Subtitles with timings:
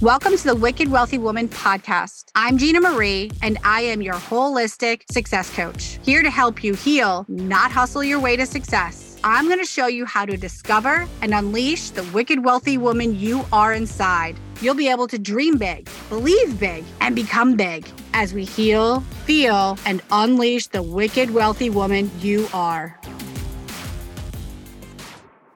[0.00, 2.30] Welcome to the Wicked Wealthy Woman podcast.
[2.34, 7.26] I'm Gina Marie, and I am your holistic success coach, here to help you heal,
[7.28, 9.18] not hustle your way to success.
[9.22, 13.44] I'm going to show you how to discover and unleash the wicked wealthy woman you
[13.52, 14.40] are inside.
[14.62, 19.76] You'll be able to dream big, believe big, and become big as we heal, feel,
[19.84, 22.98] and unleash the wicked wealthy woman you are.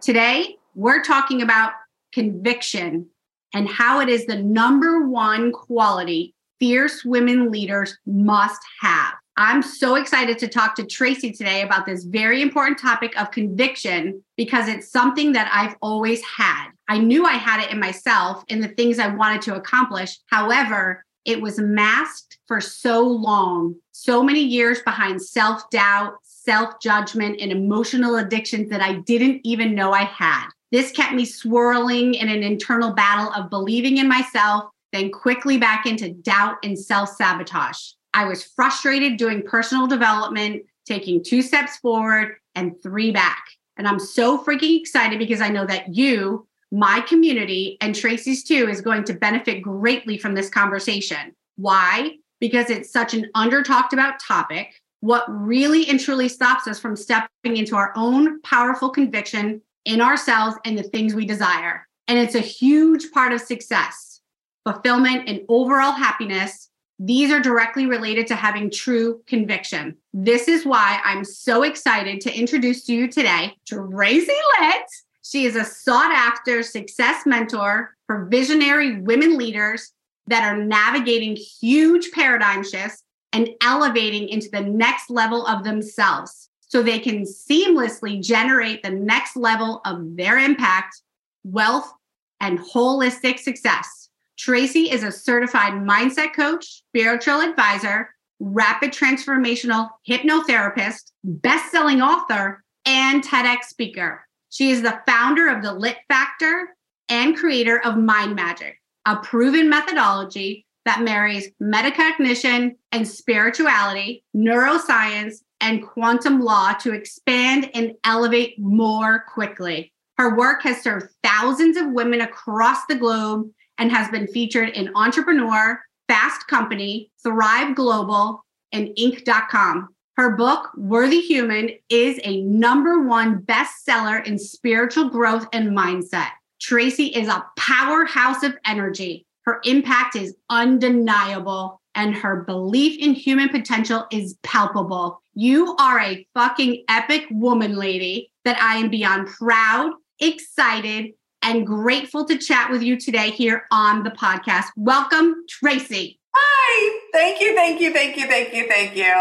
[0.03, 1.73] Today, we're talking about
[2.13, 3.09] conviction
[3.55, 9.15] and how it is the number one quality fierce women leaders must have.
[9.37, 14.23] I'm so excited to talk to Tracy today about this very important topic of conviction
[14.37, 16.69] because it's something that I've always had.
[16.89, 20.19] I knew I had it in myself in the things I wanted to accomplish.
[20.27, 27.41] However, it was masked for so long, so many years behind self doubt, self judgment,
[27.41, 30.49] and emotional addictions that I didn't even know I had.
[30.73, 35.87] This kept me swirling in an internal battle of believing in myself, then quickly back
[35.87, 37.79] into doubt and self sabotage.
[38.13, 43.45] I was frustrated doing personal development, taking two steps forward and three back.
[43.77, 48.69] And I'm so freaking excited because I know that you, my community, and Tracy's too,
[48.69, 51.35] is going to benefit greatly from this conversation.
[51.57, 52.17] Why?
[52.41, 54.81] Because it's such an under talked about topic.
[55.01, 60.57] What really and truly stops us from stepping into our own powerful conviction in ourselves
[60.65, 61.87] and the things we desire.
[62.09, 64.21] And it's a huge part of success,
[64.65, 66.71] fulfillment, and overall happiness.
[66.99, 69.97] These are directly related to having true conviction.
[70.13, 74.87] This is why I'm so excited to introduce to you today Tracy Litt.
[75.23, 79.93] She is a sought after success mentor for visionary women leaders
[80.27, 86.83] that are navigating huge paradigm shifts and elevating into the next level of themselves so
[86.83, 91.01] they can seamlessly generate the next level of their impact,
[91.45, 91.93] wealth,
[92.41, 94.09] and holistic success.
[94.37, 103.65] Tracy is a certified mindset coach, spiritual advisor, rapid transformational hypnotherapist, best-selling author, and TEDx
[103.65, 104.27] speaker.
[104.51, 106.77] She is the founder of the Litt Factor
[107.09, 115.87] and creator of Mind Magic, a proven methodology that marries metacognition and spirituality, neuroscience, and
[115.87, 119.93] quantum law to expand and elevate more quickly.
[120.19, 123.49] Her work has served thousands of women across the globe
[123.79, 129.89] and has been featured in Entrepreneur, Fast Company, Thrive Global, and Inc.com.
[130.17, 136.29] Her book, Worthy Human, is a number one bestseller in spiritual growth and mindset.
[136.61, 139.27] Tracy is a powerhouse of energy.
[139.45, 145.21] Her impact is undeniable and her belief in human potential is palpable.
[145.37, 149.91] You are a fucking epic woman, lady, that I am beyond proud,
[150.21, 154.67] excited, and grateful to chat with you today here on the podcast.
[154.77, 156.21] Welcome, Tracy.
[156.37, 157.01] Hi.
[157.13, 159.13] Thank you, thank you, thank you, thank you, thank you.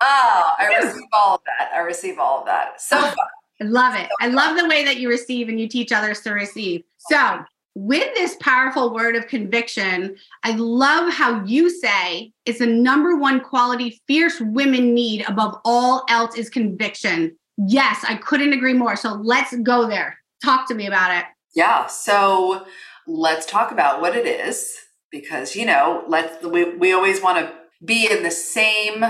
[0.00, 1.70] Oh, I receive all of that.
[1.74, 2.80] I receive all of that.
[2.80, 3.16] So oh, fun.
[3.60, 4.08] I love it.
[4.20, 6.82] I love the way that you receive and you teach others to receive.
[6.96, 7.40] So,
[7.78, 13.40] with this powerful word of conviction, I love how you say it's the number one
[13.40, 17.36] quality fierce women need above all else is conviction.
[17.56, 18.96] Yes, I couldn't agree more.
[18.96, 20.18] So let's go there.
[20.44, 21.24] Talk to me about it.
[21.54, 21.86] Yeah.
[21.86, 22.66] So
[23.06, 24.76] let's talk about what it is
[25.12, 27.52] because, you know, let's, we, we always want to
[27.84, 29.04] be in the same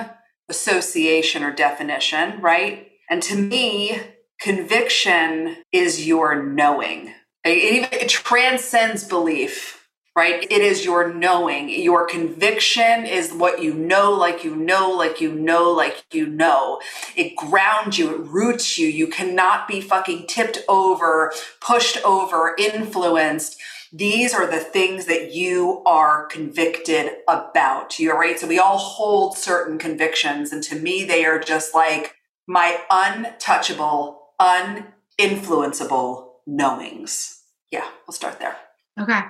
[0.51, 2.89] association or definition, right?
[3.09, 3.99] And to me,
[4.39, 7.15] conviction is your knowing
[7.51, 9.87] it, it transcends belief,
[10.17, 10.43] right?
[10.51, 11.69] It is your knowing.
[11.69, 16.81] Your conviction is what you know, like you know, like you know, like you know.
[17.17, 18.89] It grounds you, it roots you.
[18.89, 23.59] You cannot be fucking tipped over, pushed over, influenced.
[23.93, 27.99] These are the things that you are convicted about.
[27.99, 28.39] You're right.
[28.39, 30.53] So we all hold certain convictions.
[30.53, 32.15] And to me, they are just like
[32.47, 37.38] my untouchable, uninfluenceable knowings.
[37.71, 38.57] Yeah, we'll start there.
[39.01, 39.21] Okay,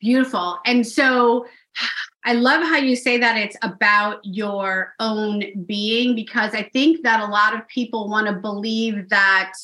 [0.00, 0.58] beautiful.
[0.66, 1.46] And so
[2.24, 7.20] I love how you say that it's about your own being because I think that
[7.20, 9.54] a lot of people want to believe that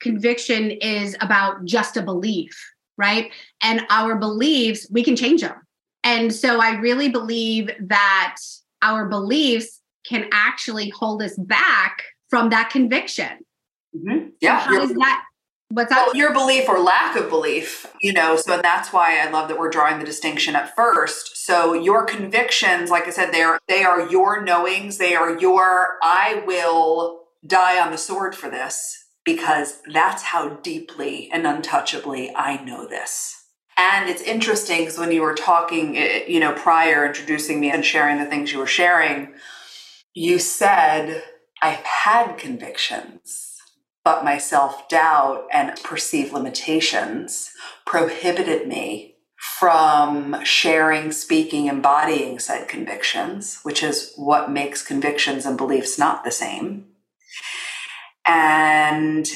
[0.00, 2.58] conviction is about just a belief,
[2.96, 3.30] right?
[3.62, 5.56] And our beliefs, we can change them.
[6.02, 8.36] And so I really believe that
[8.82, 13.38] our beliefs can actually hold us back from that conviction.
[13.94, 14.28] Mm-hmm.
[14.40, 14.60] Yeah.
[14.60, 15.24] So how does that
[15.70, 16.06] What's that?
[16.06, 19.58] Well, your belief or lack of belief, you know, so that's why I love that
[19.58, 21.44] we're drawing the distinction at first.
[21.44, 25.98] So your convictions, like I said, they are they are your knowings, they are your
[26.02, 32.62] I will die on the sword for this because that's how deeply and untouchably I
[32.64, 33.34] know this.
[33.76, 37.84] And it's interesting because when you were talking, eh, you know, prior introducing me and
[37.84, 39.34] sharing the things you were sharing,
[40.14, 41.22] you said,
[41.62, 43.47] I've had convictions,
[44.08, 47.50] but my self doubt and perceived limitations
[47.84, 55.98] prohibited me from sharing, speaking, embodying said convictions, which is what makes convictions and beliefs
[55.98, 56.86] not the same.
[58.24, 59.28] And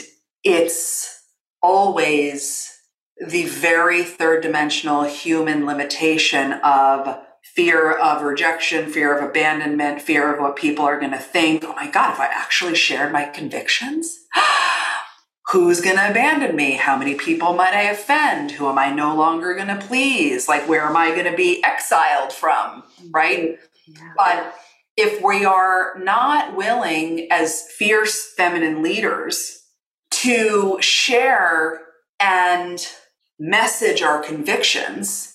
[0.42, 1.22] it's
[1.60, 2.74] always
[3.20, 7.18] the very third dimensional human limitation of
[7.54, 11.64] fear of rejection, fear of abandonment, fear of what people are going to think.
[11.64, 14.24] Oh my God, if I actually shared my convictions,
[15.48, 16.72] who's going to abandon me?
[16.72, 18.52] How many people might I offend?
[18.52, 20.48] Who am I no longer going to please?
[20.48, 22.84] Like, where am I going to be exiled from?
[23.10, 23.58] Right.
[23.58, 23.92] Mm-hmm.
[23.92, 24.12] Yeah.
[24.16, 24.54] But
[24.96, 29.62] if we are not willing as fierce feminine leaders
[30.10, 31.80] to share
[32.18, 32.86] and
[33.38, 35.31] message our convictions,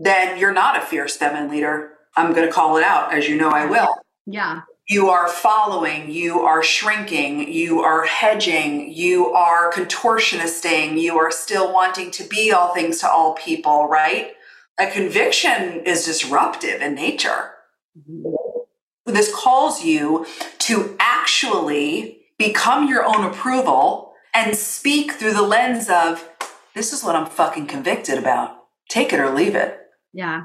[0.00, 1.90] then you're not a fierce feminine leader.
[2.16, 3.88] I'm going to call it out, as you know I will.
[4.26, 4.62] Yeah.
[4.88, 11.74] You are following, you are shrinking, you are hedging, you are contortionisting, you are still
[11.74, 14.32] wanting to be all things to all people, right?
[14.78, 17.50] A conviction is disruptive in nature.
[17.98, 19.12] Mm-hmm.
[19.12, 20.26] This calls you
[20.60, 26.28] to actually become your own approval and speak through the lens of
[26.74, 28.56] this is what I'm fucking convicted about.
[28.88, 29.87] Take it or leave it.
[30.12, 30.44] Yeah.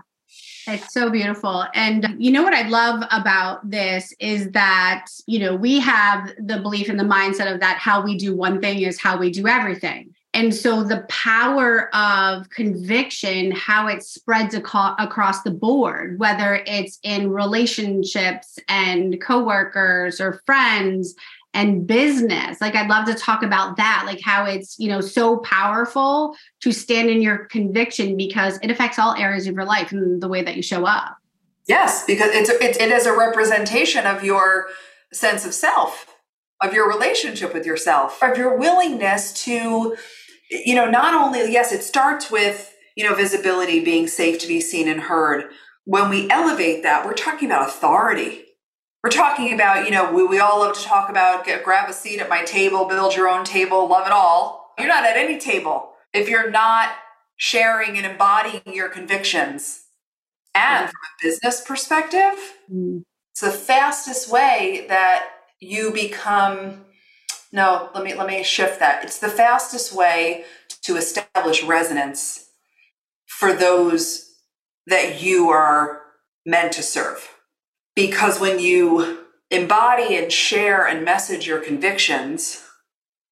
[0.67, 1.65] It's so beautiful.
[1.75, 6.59] And you know what I love about this is that, you know, we have the
[6.59, 9.47] belief and the mindset of that how we do one thing is how we do
[9.47, 10.15] everything.
[10.33, 16.97] And so the power of conviction, how it spreads aco- across the board, whether it's
[17.03, 21.13] in relationships and coworkers or friends
[21.53, 22.59] and business.
[22.59, 26.71] Like I'd love to talk about that, like how it's, you know, so powerful to
[26.71, 30.41] stand in your conviction because it affects all areas of your life and the way
[30.41, 31.15] that you show up.
[31.67, 34.67] Yes, because it's it, it is a representation of your
[35.13, 36.13] sense of self,
[36.61, 39.95] of your relationship with yourself, of your willingness to
[40.49, 44.61] you know, not only yes, it starts with, you know, visibility being safe to be
[44.61, 45.45] seen and heard.
[45.85, 48.45] When we elevate that, we're talking about authority
[49.03, 51.93] we're talking about, you know, we, we all love to talk about get, grab a
[51.93, 54.73] seat at my table, build your own table, love it all.
[54.79, 56.95] You're not at any table if you're not
[57.35, 59.81] sharing and embodying your convictions.
[60.55, 63.03] And from a business perspective, mm.
[63.31, 65.25] it's the fastest way that
[65.59, 66.85] you become
[67.51, 69.03] no, let me let me shift that.
[69.03, 70.45] It's the fastest way
[70.81, 72.49] to establish resonance
[73.27, 74.33] for those
[74.87, 76.01] that you are
[76.47, 77.32] meant to serve
[77.95, 82.63] because when you embody and share and message your convictions,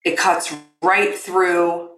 [0.05, 1.89] it cuts right through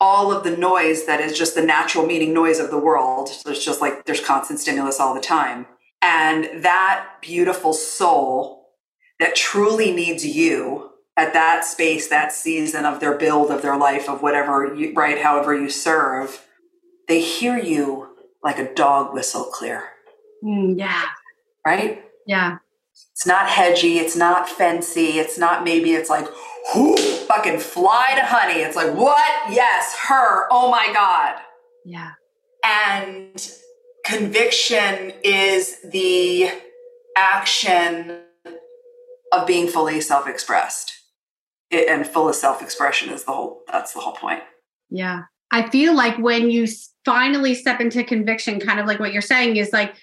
[0.00, 3.28] all of the noise that is just the natural meaning noise of the world.
[3.28, 5.66] So it's just like there's constant stimulus all the time.
[6.02, 8.68] And that beautiful soul
[9.18, 14.08] that truly needs you at that space, that season of their build, of their life,
[14.08, 16.44] of whatever you, right, however you serve,
[17.06, 19.90] they hear you like a dog whistle clear.
[20.44, 21.06] Mm, yeah
[21.66, 22.02] right?
[22.26, 22.58] Yeah.
[23.12, 26.26] It's not hedgy, it's not fancy, it's not maybe it's like,
[26.74, 28.60] whoo, fucking fly to honey.
[28.60, 29.52] It's like, what?
[29.52, 30.46] Yes, her.
[30.50, 31.40] Oh my God.
[31.84, 32.12] Yeah.
[32.64, 33.50] And
[34.04, 36.50] conviction is the
[37.16, 38.20] action
[39.32, 40.92] of being fully self-expressed.
[41.70, 44.42] It, and full of self-expression is the whole that's the whole point.
[44.90, 45.22] Yeah.
[45.50, 46.66] I feel like when you
[47.04, 49.94] finally step into conviction, kind of like what you're saying is like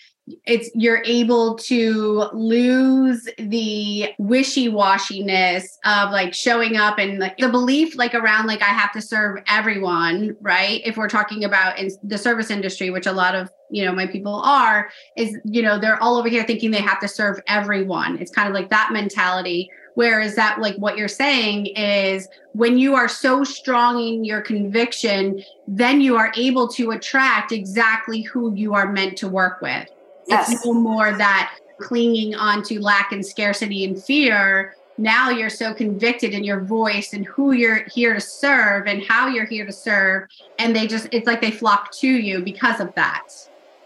[0.45, 7.95] it's you're able to lose the wishy-washiness of like showing up and like the belief
[7.95, 10.81] like around like I have to serve everyone, right?
[10.85, 14.05] If we're talking about in the service industry, which a lot of you know my
[14.05, 18.17] people are, is you know they're all over here thinking they have to serve everyone.
[18.19, 19.69] It's kind of like that mentality.
[19.95, 25.43] Whereas that, like what you're saying is when you are so strong in your conviction,
[25.67, 29.89] then you are able to attract exactly who you are meant to work with.
[30.31, 30.51] Yes.
[30.51, 34.75] It's no more that clinging on to lack and scarcity and fear.
[34.97, 39.27] Now you're so convicted in your voice and who you're here to serve and how
[39.27, 40.27] you're here to serve.
[40.59, 43.29] And they just, it's like they flock to you because of that.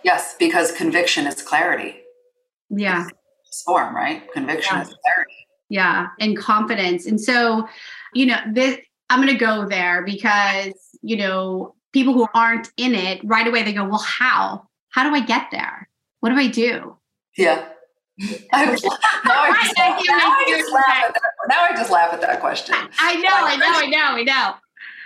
[0.03, 1.95] Yes, because conviction is clarity.
[2.69, 3.07] Yeah.
[3.65, 4.31] Form, right?
[4.33, 4.81] Conviction yeah.
[4.83, 5.47] is clarity.
[5.69, 6.07] Yeah.
[6.19, 7.05] And confidence.
[7.05, 7.67] And so,
[8.13, 8.77] you know, this,
[9.09, 13.63] I'm going to go there because, you know, people who aren't in it right away,
[13.63, 14.67] they go, well, how?
[14.89, 15.87] How do I get there?
[16.25, 16.97] What do I do?
[17.37, 17.67] Yeah.
[18.51, 18.89] I was, now,
[19.27, 22.73] I just, now, I just laugh at that, now I just laugh at that question.
[22.97, 24.55] I know, I um, know, I know, I know.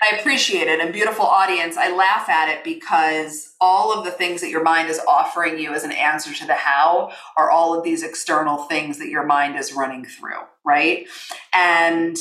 [0.02, 0.80] I appreciate it.
[0.80, 4.88] And beautiful audience, I laugh at it because all of the things that your mind
[4.88, 8.98] is offering you as an answer to the how are all of these external things
[9.00, 11.06] that your mind is running through, right?
[11.54, 12.16] And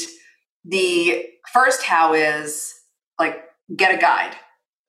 [0.65, 2.75] the first how is
[3.17, 3.45] like
[3.77, 4.35] get a guide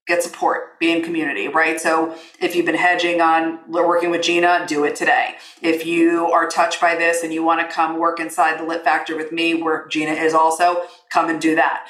[0.09, 1.79] get support, be in community, right?
[1.79, 5.35] So if you've been hedging on working with Gina, do it today.
[5.61, 8.83] If you are touched by this and you want to come work inside the Litt
[8.83, 10.81] Factor with me, where Gina is also,
[11.13, 11.87] come and do that.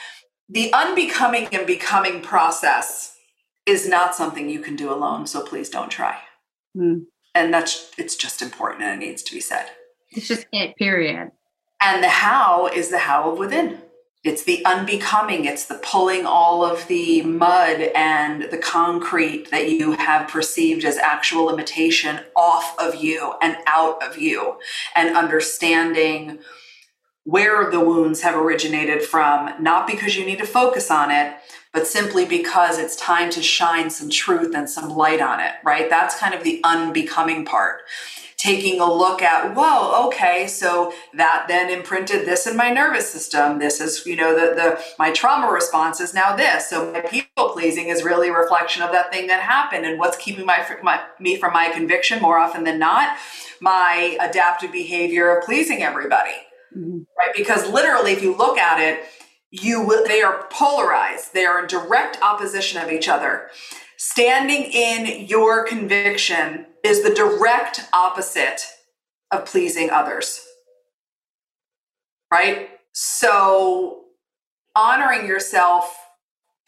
[0.50, 3.16] The unbecoming and becoming process
[3.66, 6.18] is not something you can do alone, so please don't try.
[6.76, 7.06] Mm.
[7.34, 9.68] And that's it's just important and it needs to be said.
[10.12, 11.32] It's just it, period.
[11.82, 13.80] And the how is the how of within
[14.24, 15.46] it's the unbecoming.
[15.46, 20.98] It's the pulling all of the mud and the concrete that you have perceived as
[20.98, 24.58] actual limitation off of you and out of you
[24.94, 26.40] and understanding
[27.24, 31.36] where the wounds have originated from not because you need to focus on it
[31.72, 35.90] but simply because it's time to shine some truth and some light on it right?
[35.90, 37.82] That's kind of the unbecoming part
[38.40, 43.60] taking a look at, whoa, okay, so that then imprinted this in my nervous system.
[43.60, 46.70] This is, you know, the, the my trauma response is now this.
[46.70, 49.86] So my people pleasing is really a reflection of that thing that happened.
[49.86, 53.18] And what's keeping my, my me from my conviction more often than not?
[53.60, 56.32] My adaptive behavior of pleasing everybody.
[56.76, 57.00] Mm-hmm.
[57.18, 57.36] Right?
[57.36, 59.04] Because literally, if you look at it,
[59.52, 63.50] you will they are polarized they are in direct opposition of each other
[64.00, 68.62] standing in your conviction is the direct opposite
[69.30, 70.40] of pleasing others.
[72.32, 72.70] Right?
[72.94, 74.06] So,
[74.74, 75.98] honoring yourself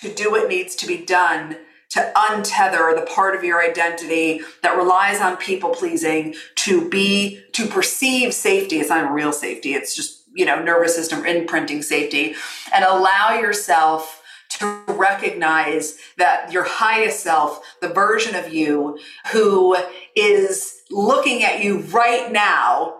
[0.01, 1.55] to do what needs to be done
[1.91, 7.67] to untether the part of your identity that relies on people pleasing to be to
[7.67, 12.33] perceive safety it's not real safety it's just you know nervous system imprinting safety
[12.73, 14.20] and allow yourself
[14.61, 18.97] to recognize that your highest self, the version of you
[19.31, 19.75] who
[20.15, 22.97] is looking at you right now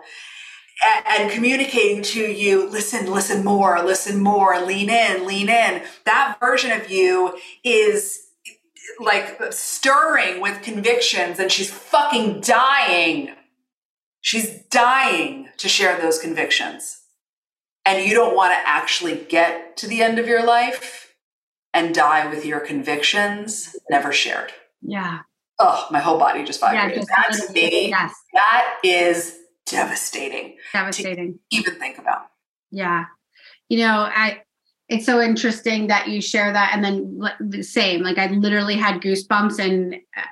[1.06, 5.82] and, communicating to you, listen, listen more, listen more, lean in, lean in.
[6.04, 8.26] That version of you is
[8.98, 13.30] like stirring with convictions and she's fucking dying.
[14.20, 17.00] She's dying to share those convictions.
[17.84, 21.01] And you don't want to actually get to the end of your life
[21.74, 24.52] and die with your convictions never shared.
[24.82, 25.20] Yeah.
[25.58, 26.90] Oh, my whole body just vibrated.
[27.08, 27.88] Yeah, just That's me.
[27.88, 28.14] Yes.
[28.34, 30.56] That is devastating.
[30.72, 31.38] Devastating.
[31.50, 32.26] even think about.
[32.70, 33.04] Yeah.
[33.68, 34.42] You know, I
[34.88, 39.00] it's so interesting that you share that and then the same like i literally had
[39.00, 40.22] goosebumps and uh,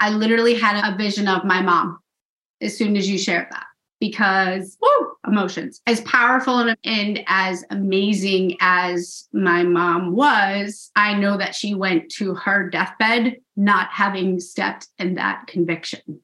[0.00, 1.98] i literally had a vision of my mom
[2.62, 3.66] as soon as you shared that
[4.00, 5.80] because woo, emotions.
[5.86, 12.10] As powerful and, and as amazing as my mom was i know that she went
[12.10, 16.20] to her deathbed not having stepped in that conviction.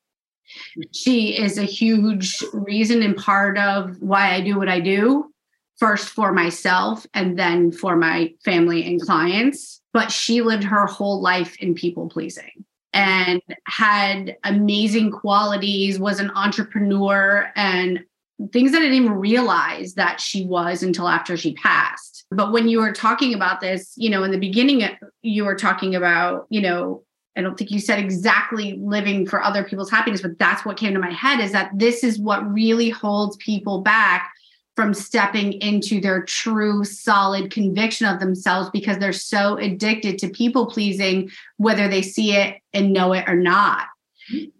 [0.92, 5.32] She is a huge reason and part of why i do what i do
[5.78, 11.20] first for myself and then for my family and clients but she lived her whole
[11.20, 18.04] life in people pleasing and had amazing qualities, was an entrepreneur, and
[18.52, 22.24] things that I didn't even realize that she was until after she passed.
[22.30, 24.88] But when you were talking about this, you know, in the beginning,
[25.22, 27.04] you were talking about, you know,
[27.36, 30.94] I don't think you said exactly living for other people's happiness, but that's what came
[30.94, 34.32] to my head is that this is what really holds people back
[34.80, 40.64] from stepping into their true solid conviction of themselves because they're so addicted to people
[40.64, 43.88] pleasing whether they see it and know it or not.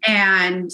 [0.06, 0.70] And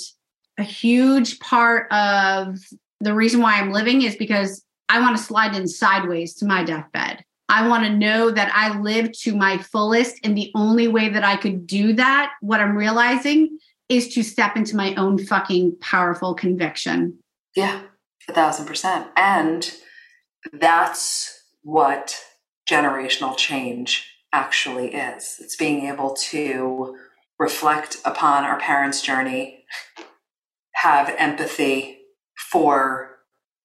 [0.59, 2.59] a huge part of
[2.99, 6.65] the reason why i'm living is because i want to slide in sideways to my
[6.65, 7.25] deathbed.
[7.49, 11.23] I want to know that i lived to my fullest and the only way that
[11.23, 16.35] i could do that what i'm realizing is to step into my own fucking powerful
[16.35, 17.19] conviction.
[17.55, 17.83] Yeah
[18.28, 19.09] a thousand percent.
[19.16, 19.73] And
[20.52, 22.16] that's what
[22.68, 25.37] generational change actually is.
[25.40, 26.97] It's being able to
[27.38, 29.64] reflect upon our parents' journey,
[30.73, 31.99] have empathy
[32.50, 33.16] for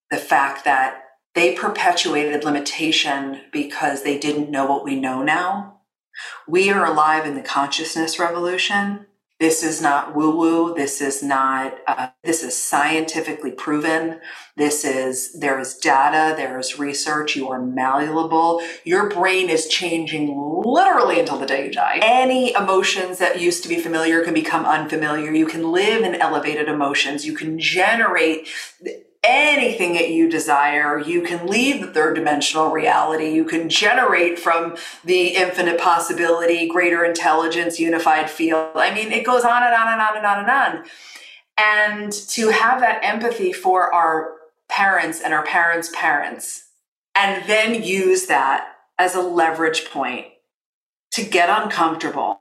[0.10, 1.04] the fact that
[1.34, 5.82] they perpetuated limitation because they didn't know what we know now.
[6.48, 9.08] We are alive in the consciousness revolution
[9.42, 10.76] this is not woo woo.
[10.76, 14.20] This is not, uh, this is scientifically proven.
[14.56, 17.36] This is, there is data, there is research.
[17.36, 18.62] You are malleable.
[18.84, 22.00] Your brain is changing literally until the day you die.
[22.04, 25.32] Any emotions that used to be familiar can become unfamiliar.
[25.32, 27.26] You can live in elevated emotions.
[27.26, 28.48] You can generate
[29.24, 31.00] anything that you desire.
[31.00, 33.30] You can leave the third dimensional reality.
[33.30, 38.72] You can generate from the infinite possibility, greater intelligence, unified field.
[38.76, 40.86] I mean, it goes on and on and on and on and on.
[41.58, 44.34] And to have that empathy for our
[44.70, 46.70] parents and our parents' parents,
[47.14, 50.28] and then use that as a leverage point
[51.12, 52.40] to get uncomfortable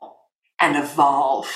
[0.61, 1.51] and evolve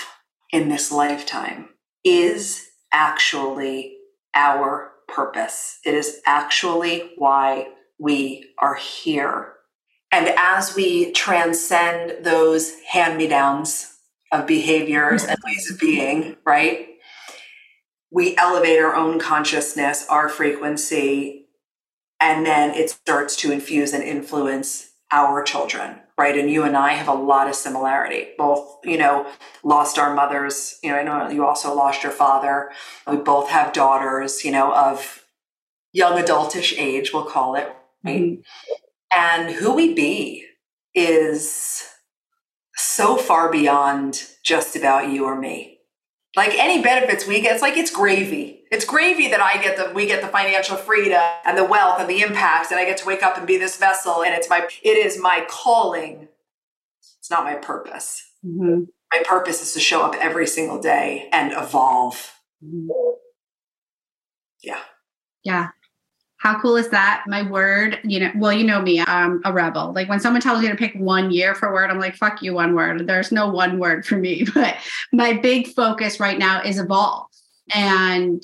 [0.53, 1.69] in this lifetime
[2.03, 3.97] is actually
[4.35, 5.79] our purpose.
[5.85, 7.69] It is actually why
[7.99, 9.53] we are here.
[10.11, 13.97] And as we transcend those hand me downs
[14.33, 16.89] of behaviors and ways of being, right?
[18.11, 21.47] We elevate our own consciousness, our frequency,
[22.21, 26.37] and then it starts to infuse and influence our children right?
[26.37, 28.29] And you and i have a lot of similarity.
[28.39, 29.27] Both you know
[29.63, 30.79] lost our mothers.
[30.83, 32.71] You know i know you also lost your father.
[33.07, 35.25] We both have daughters you know of
[35.93, 37.69] young adultish age we'll call it
[38.05, 38.21] right?
[38.21, 39.17] Mm-hmm.
[39.17, 40.45] and who we be
[40.95, 41.89] is
[42.77, 45.79] so far beyond just about you or me.
[46.37, 49.93] Like any benefits we get it's like it's gravy it's gravy that I get the
[49.95, 53.07] we get the financial freedom and the wealth and the impacts and I get to
[53.07, 56.29] wake up and be this vessel and it's my it is my calling.
[57.21, 58.29] It's not my purpose.
[58.45, 58.85] Mm-hmm.
[59.13, 62.33] My purpose is to show up every single day and evolve.
[62.63, 62.91] Mm-hmm.
[64.63, 64.81] Yeah.
[65.45, 65.69] Yeah.
[66.39, 67.25] How cool is that?
[67.27, 69.95] My word, you know, well, you know me, I'm a rebel.
[69.95, 72.53] Like when someone tells me to pick one year for word, I'm like, fuck you,
[72.53, 73.07] one word.
[73.07, 74.47] There's no one word for me.
[74.55, 74.77] But
[75.13, 77.34] my big focus right now is evolve
[77.73, 78.43] and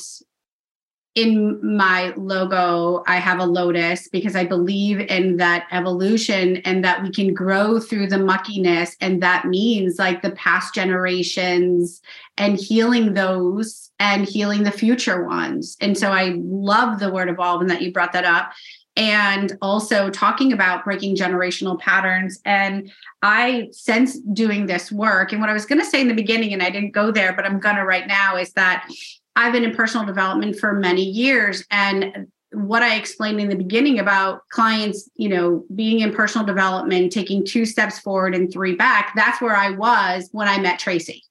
[1.16, 7.02] in my logo, I have a lotus because I believe in that evolution and that
[7.02, 8.96] we can grow through the muckiness.
[9.00, 12.00] And that means like the past generations
[12.36, 15.76] and healing those and healing the future ones.
[15.80, 18.52] And so I love the word evolve and that you brought that up.
[18.96, 22.40] And also talking about breaking generational patterns.
[22.44, 22.90] And
[23.22, 26.52] I, since doing this work, and what I was going to say in the beginning,
[26.52, 28.90] and I didn't go there, but I'm going to right now, is that
[29.36, 31.64] I've been in personal development for many years.
[31.70, 37.12] And what I explained in the beginning about clients, you know, being in personal development,
[37.12, 41.22] taking two steps forward and three back, that's where I was when I met Tracy.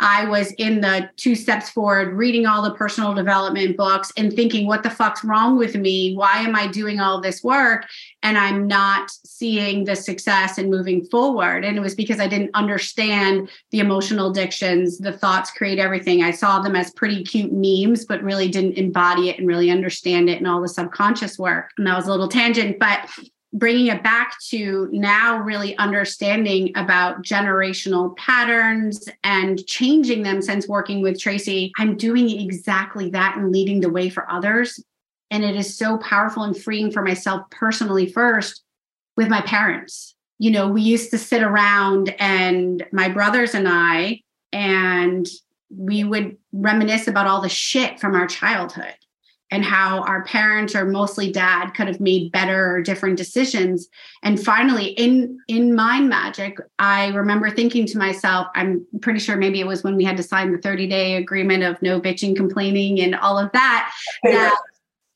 [0.00, 4.66] I was in the two steps forward, reading all the personal development books and thinking,
[4.66, 6.14] what the fuck's wrong with me?
[6.14, 7.86] Why am I doing all this work?
[8.22, 11.64] And I'm not seeing the success and moving forward.
[11.64, 16.22] And it was because I didn't understand the emotional addictions, the thoughts create everything.
[16.22, 20.28] I saw them as pretty cute memes, but really didn't embody it and really understand
[20.28, 21.70] it and all the subconscious work.
[21.78, 23.08] And that was a little tangent, but
[23.56, 31.00] bringing it back to now really understanding about generational patterns and changing them since working
[31.00, 34.82] with Tracy, I'm doing exactly that and leading the way for others.
[35.30, 38.62] And it is so powerful and freeing for myself personally first
[39.16, 40.14] with my parents.
[40.38, 44.20] You know, we used to sit around and my brothers and I,
[44.52, 45.26] and
[45.70, 48.94] we would reminisce about all the shit from our childhood
[49.50, 53.88] and how our parents or mostly dad could have made better or different decisions.
[54.22, 59.60] And finally in in mind magic i remember thinking to myself i'm pretty sure maybe
[59.60, 63.00] it was when we had to sign the 30 day agreement of no bitching complaining
[63.00, 63.92] and all of that
[64.24, 64.56] that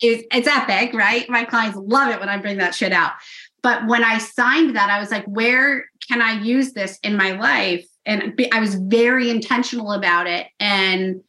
[0.02, 1.28] is it's epic right?
[1.28, 3.12] My clients love it when i bring that shit out.
[3.62, 7.32] But when i signed that i was like where can i use this in my
[7.32, 7.86] life?
[8.06, 10.46] And i was very intentional about it.
[10.58, 11.22] And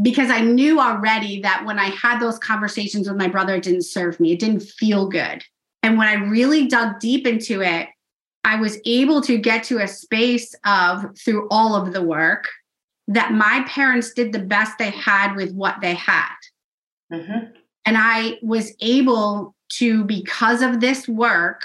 [0.00, 3.82] because I knew already that when I had those conversations with my brother, it didn't
[3.82, 4.32] serve me.
[4.32, 5.42] It didn't feel good.
[5.82, 7.88] And when I really dug deep into it,
[8.44, 12.48] I was able to get to a space of, through all of the work,
[13.08, 16.34] that my parents did the best they had with what they had.
[17.12, 17.52] Mm-hmm.
[17.84, 21.62] And I was able to, because of this work,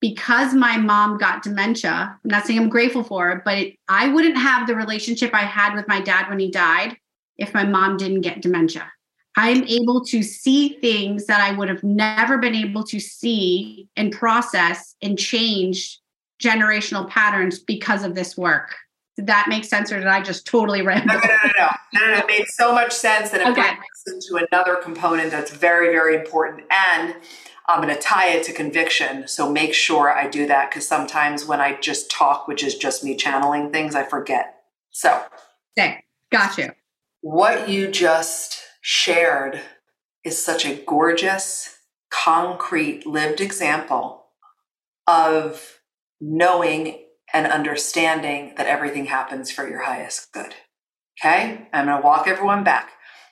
[0.00, 4.08] because my mom got dementia, I'm not saying I'm grateful for it, but it, I
[4.08, 6.96] wouldn't have the relationship I had with my dad when he died
[7.40, 8.90] if my mom didn't get dementia.
[9.36, 14.12] I'm able to see things that I would have never been able to see and
[14.12, 15.98] process and change
[16.42, 18.74] generational patterns because of this work.
[19.16, 21.14] Did that make sense, or did I just totally ramble?
[21.14, 22.18] No, no, no, no, no, no, no.
[22.20, 23.74] It made so much sense, and it okay.
[23.74, 26.64] brings into another component that's very, very important.
[26.70, 27.14] And
[27.66, 29.28] I'm going to tie it to conviction.
[29.28, 33.04] So make sure I do that because sometimes when I just talk, which is just
[33.04, 34.62] me channeling things, I forget.
[34.90, 35.22] So,
[35.78, 36.70] okay, got you
[37.20, 39.60] what you just shared
[40.24, 41.76] is such a gorgeous,
[42.10, 44.26] concrete, lived example
[45.06, 45.80] of
[46.20, 50.54] knowing and understanding that everything happens for your highest good.
[51.20, 51.68] Okay?
[51.72, 52.90] I'm to walk everyone back.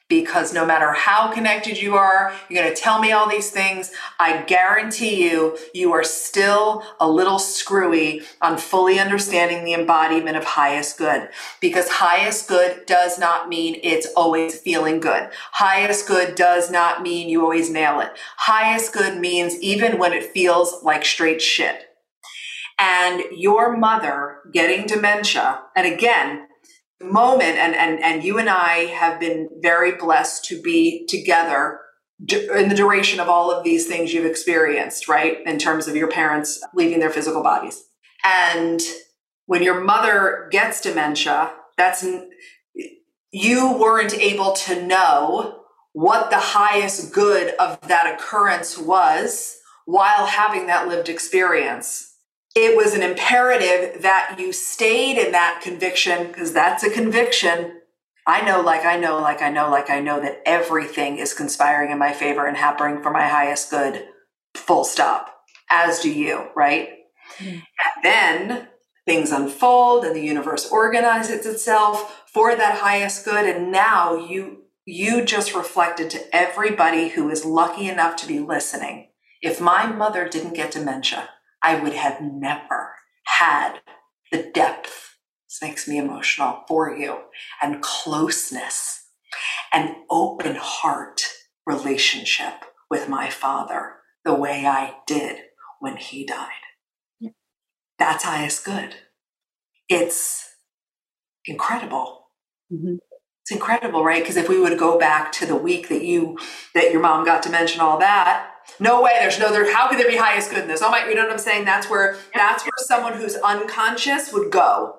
[0.09, 3.93] Because no matter how connected you are, you're going to tell me all these things.
[4.19, 10.45] I guarantee you, you are still a little screwy on fully understanding the embodiment of
[10.45, 11.29] highest good
[11.61, 15.29] because highest good does not mean it's always feeling good.
[15.53, 18.11] Highest good does not mean you always nail it.
[18.39, 21.85] Highest good means even when it feels like straight shit.
[22.79, 26.48] And your mother getting dementia, and again,
[27.01, 31.81] moment and and and you and I have been very blessed to be together
[32.29, 35.39] in the duration of all of these things you've experienced, right?
[35.47, 37.85] In terms of your parents leaving their physical bodies.
[38.25, 38.81] And
[39.47, 42.05] when your mother gets dementia, that's
[43.31, 45.61] you weren't able to know
[45.93, 52.08] what the highest good of that occurrence was while having that lived experience
[52.65, 57.81] it was an imperative that you stayed in that conviction because that's a conviction.
[58.27, 61.91] I know, like I know, like I know, like I know that everything is conspiring
[61.91, 64.07] in my favor and happening for my highest good,
[64.55, 65.35] full stop,
[65.71, 66.91] as do you, right?
[67.39, 67.59] Mm-hmm.
[67.59, 68.69] And then
[69.07, 73.47] things unfold and the universe organizes itself for that highest good.
[73.47, 79.09] And now you you just reflected to everybody who is lucky enough to be listening.
[79.43, 81.29] If my mother didn't get dementia,
[81.63, 82.95] I would have never
[83.25, 83.81] had
[84.31, 85.17] the depth.
[85.49, 87.19] This makes me emotional for you
[87.63, 89.07] and closeness
[89.73, 91.23] and open heart
[91.67, 95.37] relationship with my father the way I did
[95.81, 96.49] when he died.
[97.21, 97.31] Yeah.
[97.99, 98.97] That's highest good.
[99.89, 100.49] It's
[101.45, 102.29] incredible.
[102.73, 102.97] Mm-hmm.
[103.49, 104.23] It's incredible, right?
[104.23, 106.39] Because if we would go back to the week that you
[106.75, 109.13] that your mom got dementia all that, no way.
[109.21, 109.73] There's no there.
[109.73, 110.83] How could there be highest good in this?
[110.83, 111.65] Oh my, you know what I'm saying?
[111.65, 114.97] That's where that's where someone who's unconscious would go.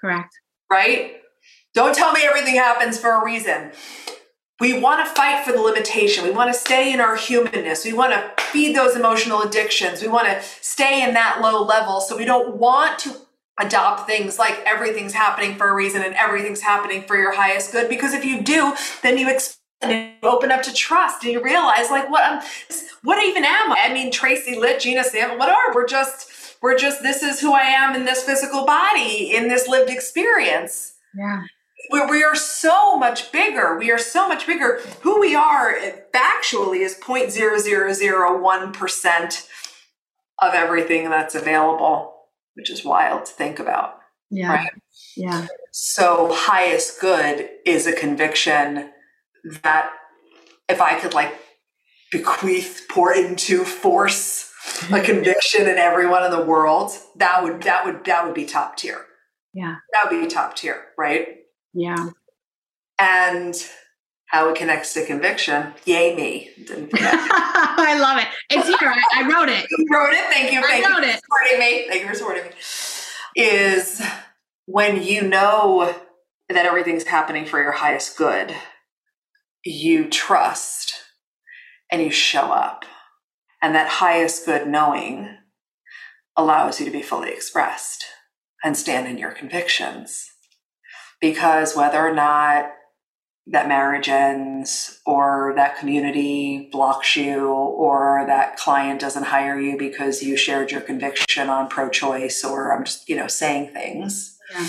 [0.00, 0.32] Correct.
[0.70, 1.16] Right.
[1.74, 3.72] Don't tell me everything happens for a reason.
[4.60, 6.22] We want to fight for the limitation.
[6.22, 7.84] We want to stay in our humanness.
[7.84, 10.00] We want to feed those emotional addictions.
[10.00, 12.00] We want to stay in that low level.
[12.00, 13.25] So we don't want to
[13.58, 17.88] adopt things like everything's happening for a reason and everything's happening for your highest good.
[17.88, 19.28] Because if you do, then you
[19.82, 22.46] and you open up to trust and you realize like what um, I'm
[23.02, 23.88] what even am I?
[23.88, 27.52] I mean Tracy Litt, Gina Sam, what are we're just we're just this is who
[27.52, 30.94] I am in this physical body, in this lived experience.
[31.16, 31.42] Yeah.
[31.92, 33.78] We, we are so much bigger.
[33.78, 34.80] We are so much bigger.
[35.02, 35.78] Who we are
[36.12, 39.48] factually is 0.0001%
[40.42, 42.15] of everything that's available,
[42.56, 43.98] which is wild to think about.
[44.30, 44.52] Yeah.
[44.52, 44.72] Right?
[45.16, 45.46] Yeah.
[45.72, 48.90] So highest good is a conviction
[49.62, 49.90] that
[50.68, 51.38] if I could like
[52.10, 54.52] bequeath, pour into, force
[54.90, 58.76] a conviction in everyone in the world, that would that would that would be top
[58.76, 59.06] tier.
[59.52, 59.76] Yeah.
[59.92, 61.28] That would be top tier, right?
[61.72, 62.10] Yeah.
[62.98, 63.54] And
[64.26, 65.72] how it connects to conviction.
[65.84, 66.50] Yay me.
[66.94, 68.28] I love it.
[68.50, 68.90] It's here.
[68.90, 69.66] I, I, wrote it.
[69.70, 70.30] You wrote it.
[70.30, 70.60] Thank you.
[70.62, 71.14] Thank I wrote you it.
[71.14, 71.88] for supporting me.
[71.88, 72.50] Thank you for supporting me.
[73.36, 74.02] Is
[74.66, 75.94] when you know
[76.48, 78.54] that everything's happening for your highest good
[79.66, 80.94] you trust
[81.90, 82.84] and you show up.
[83.60, 85.36] And that highest good knowing
[86.36, 88.04] allows you to be fully expressed
[88.62, 90.30] and stand in your convictions.
[91.20, 92.70] Because whether or not
[93.48, 100.22] that marriage ends or that community blocks you or that client doesn't hire you because
[100.22, 104.36] you shared your conviction on pro-choice or I'm just, you know, saying things.
[104.52, 104.68] Yeah.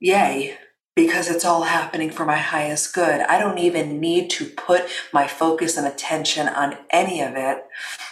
[0.00, 0.58] Yay
[0.96, 3.20] because it's all happening for my highest good.
[3.22, 7.64] I don't even need to put my focus and attention on any of it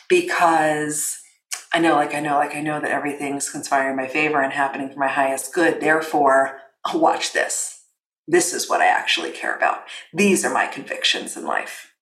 [0.09, 1.19] because
[1.73, 4.53] I know, like, I know, like, I know that everything's conspiring in my favor and
[4.53, 5.81] happening for my highest good.
[5.81, 6.61] Therefore,
[6.95, 7.78] watch this.
[8.29, 9.85] This is what I actually care about.
[10.13, 11.95] These are my convictions in life.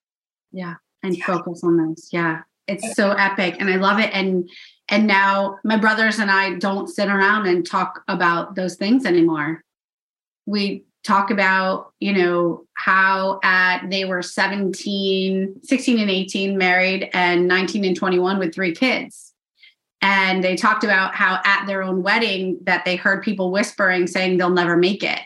[0.51, 0.75] Yeah.
[1.01, 1.25] And yeah.
[1.25, 2.09] focus on those.
[2.11, 2.41] Yeah.
[2.67, 3.55] It's so epic.
[3.59, 4.13] And I love it.
[4.13, 4.49] And,
[4.89, 9.63] and now my brothers and I don't sit around and talk about those things anymore
[10.47, 17.47] we talk about you know how at they were 17 16 and 18 married and
[17.47, 19.33] 19 and 21 with three kids
[20.01, 24.37] and they talked about how at their own wedding that they heard people whispering saying
[24.37, 25.19] they'll never make it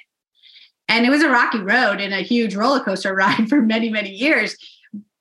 [0.92, 4.12] and it was a rocky road and a huge roller coaster ride for many many
[4.12, 4.56] years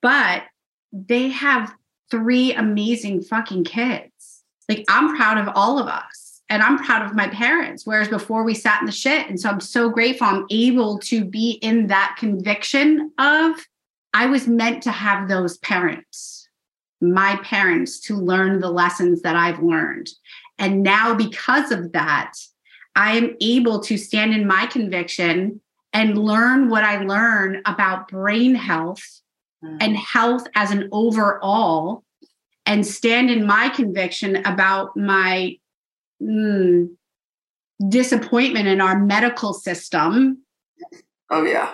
[0.01, 0.43] but
[0.91, 1.73] they have
[2.09, 7.15] three amazing fucking kids like i'm proud of all of us and I'm proud of
[7.15, 7.85] my parents.
[7.85, 9.29] Whereas before we sat in the shit.
[9.29, 13.55] And so I'm so grateful I'm able to be in that conviction of
[14.13, 16.49] I was meant to have those parents,
[16.99, 20.09] my parents, to learn the lessons that I've learned.
[20.59, 22.33] And now, because of that,
[22.95, 25.61] I am able to stand in my conviction
[25.93, 29.21] and learn what I learn about brain health
[29.63, 29.77] mm.
[29.79, 32.03] and health as an overall
[32.65, 35.57] and stand in my conviction about my
[36.21, 36.89] mm,
[37.89, 40.43] disappointment in our medical system.
[41.29, 41.73] Oh, yeah.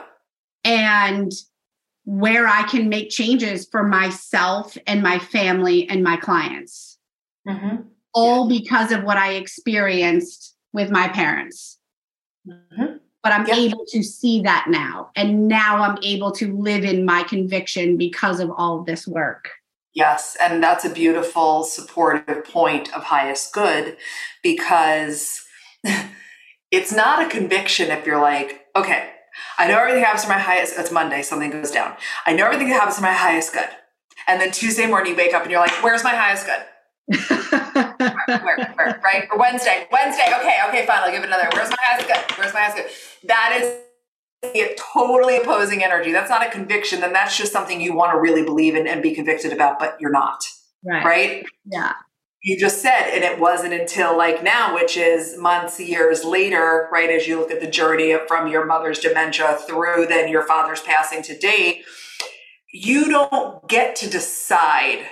[0.64, 1.32] And
[2.06, 6.98] where I can make changes for myself and my family and my clients.
[7.48, 7.82] Mm-hmm.
[8.14, 8.60] All yeah.
[8.60, 11.80] because of what I experienced with my parents.
[12.48, 12.98] Mm-hmm.
[13.24, 15.10] But I'm able to see that now.
[15.16, 19.50] And now I'm able to live in my conviction because of all of this work.
[19.94, 23.98] Yes, and that's a beautiful supportive point of highest good
[24.44, 25.44] because
[26.72, 29.10] it's not a conviction if you're like, okay,
[29.58, 31.96] I know everything happens to my highest, it's Monday, something goes down.
[32.28, 33.70] I know everything that happens to my highest good.
[34.28, 37.86] And then Tuesday morning you wake up and you're like, where's my highest good?
[38.28, 39.28] where, where, right?
[39.32, 41.50] Or Wednesday, Wednesday, okay, okay, fine, I'll give it another.
[41.54, 42.38] Where's my good?
[42.38, 42.86] Where's my good?
[43.24, 43.78] That is
[44.44, 46.12] a totally opposing energy.
[46.12, 47.02] That's not a conviction.
[47.02, 49.98] Then that's just something you want to really believe in and be convicted about, but
[50.00, 50.44] you're not.
[50.86, 51.04] Right.
[51.04, 51.46] Right?
[51.66, 51.94] Yeah.
[52.44, 57.10] You just said, and it wasn't until like now, which is months, years later, right?
[57.10, 61.24] As you look at the journey from your mother's dementia through then your father's passing
[61.24, 61.84] to date,
[62.72, 65.08] you don't get to decide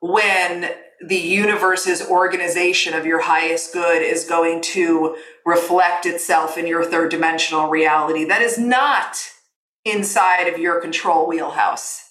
[0.00, 0.70] when
[1.02, 7.10] the universe's organization of your highest good is going to reflect itself in your third
[7.10, 8.24] dimensional reality.
[8.24, 9.16] That is not
[9.84, 12.10] inside of your control wheelhouse.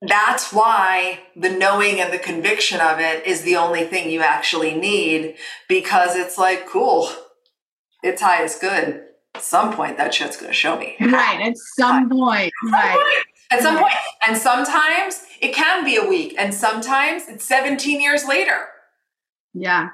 [0.00, 4.74] That's why the knowing and the conviction of it is the only thing you actually
[4.74, 5.36] need
[5.68, 7.08] because it's like, cool,
[8.02, 9.04] it's highest good.
[9.34, 10.96] At some point, that shit's going to show me.
[11.00, 11.40] Right.
[11.40, 12.52] At some point.
[12.64, 13.22] Right.
[13.50, 13.94] At some point.
[14.26, 18.68] And sometimes it can be a week, and sometimes it's 17 years later.
[19.52, 19.90] Yeah.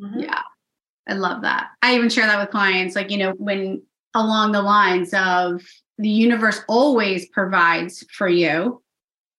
[0.00, 0.20] Mm-hmm.
[0.20, 0.42] Yeah.
[1.06, 1.68] I love that.
[1.82, 3.82] I even share that with clients, like, you know, when
[4.14, 5.62] along the lines of
[5.98, 8.82] the universe always provides for you,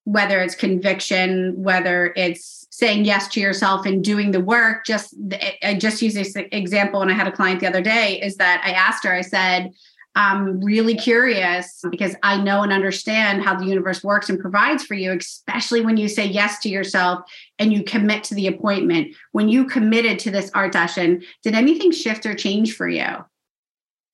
[0.03, 4.85] whether it's conviction, whether it's saying yes to yourself and doing the work.
[4.85, 5.15] Just,
[5.63, 8.61] I just used this example, and I had a client the other day is that
[8.63, 9.71] I asked her, I said,
[10.13, 14.93] I'm really curious because I know and understand how the universe works and provides for
[14.93, 17.21] you, especially when you say yes to yourself
[17.59, 19.15] and you commit to the appointment.
[19.31, 23.07] When you committed to this art session, did anything shift or change for you?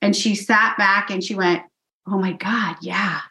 [0.01, 1.63] And she sat back and she went,
[2.05, 3.21] Oh my God, yeah.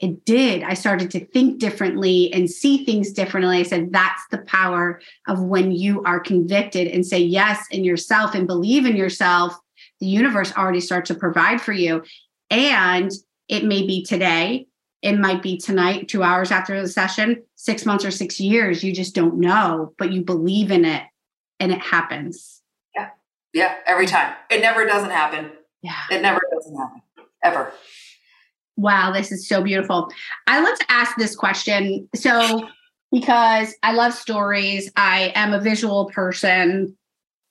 [0.00, 0.62] It did.
[0.62, 3.58] I started to think differently and see things differently.
[3.58, 8.34] I said, That's the power of when you are convicted and say yes in yourself
[8.34, 9.56] and believe in yourself
[10.00, 12.02] the universe already starts to provide for you.
[12.50, 13.10] And
[13.48, 14.66] it may be today,
[15.02, 18.82] it might be tonight, two hours after the session, six months or six years.
[18.82, 21.02] You just don't know, but you believe in it
[21.60, 22.62] and it happens.
[22.94, 23.10] Yeah.
[23.52, 23.76] Yeah.
[23.86, 24.34] Every time.
[24.50, 25.52] It never doesn't happen.
[25.82, 26.02] Yeah.
[26.10, 27.02] It never doesn't happen.
[27.44, 27.72] Ever.
[28.76, 30.10] Wow, this is so beautiful.
[30.46, 32.08] I love to ask this question.
[32.14, 32.68] So,
[33.12, 36.96] because I love stories, I am a visual person.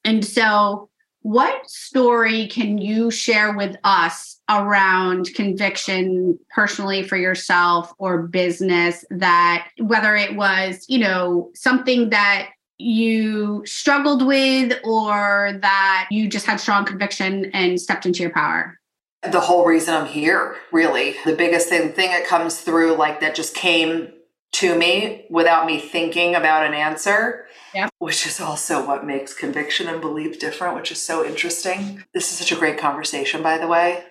[0.04, 0.90] And so,
[1.26, 9.70] what story can you share with us around conviction personally for yourself or business that
[9.80, 16.60] whether it was, you know, something that you struggled with or that you just had
[16.60, 18.80] strong conviction and stepped into your power?
[19.24, 21.16] The whole reason I'm here, really.
[21.26, 24.10] The biggest thing, thing that comes through like that just came
[24.52, 27.90] to me without me thinking about an answer Yep.
[28.00, 32.04] Which is also what makes conviction and belief different, which is so interesting.
[32.14, 34.04] This is such a great conversation, by the way.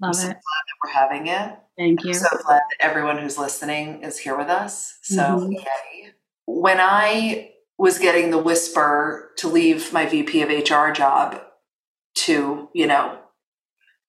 [0.00, 0.26] Love I'm so it.
[0.26, 1.58] glad that we're having it.
[1.78, 2.10] Thank you.
[2.10, 4.98] I'm so glad that everyone who's listening is here with us.
[5.02, 5.52] So, mm-hmm.
[5.52, 6.12] yay.
[6.44, 11.40] When I was getting the whisper to leave my VP of HR job
[12.16, 13.18] to, you know,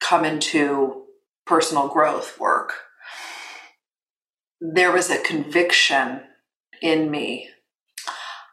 [0.02, 1.06] come into
[1.46, 2.74] personal growth work,
[4.60, 6.22] there was a conviction
[6.82, 7.50] in me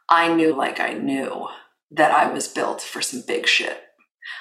[0.09, 1.49] I knew like I knew
[1.90, 3.83] that I was built for some big shit.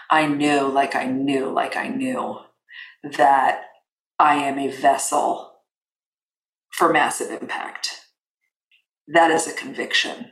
[0.10, 2.40] I knew like I knew like I knew
[3.04, 3.64] that
[4.20, 5.54] I am a vessel
[6.72, 8.06] for massive impact.
[9.08, 10.32] That is a conviction.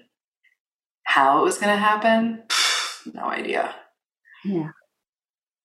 [1.04, 2.44] How it was going to happen?
[3.14, 3.76] No idea.
[4.46, 4.70] Yeah.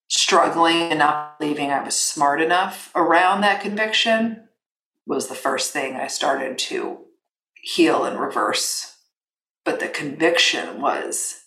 [0.09, 4.49] Struggling and not believing I was smart enough around that conviction
[5.07, 6.99] was the first thing I started to
[7.63, 8.98] heal and reverse
[9.69, 11.43] but the conviction was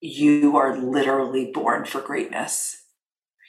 [0.00, 2.82] you are literally born for greatness.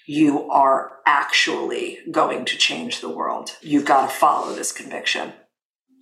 [0.06, 3.58] You are actually going to change the world.
[3.60, 5.34] You've got to follow this conviction.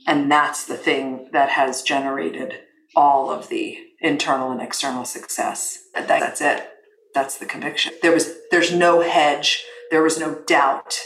[0.05, 2.55] And that's the thing that has generated
[2.97, 5.79] all of the internal and external success.
[6.19, 6.69] That's it.
[7.15, 7.93] That's the conviction.
[8.01, 10.99] There was there's no hedge, there was no doubt.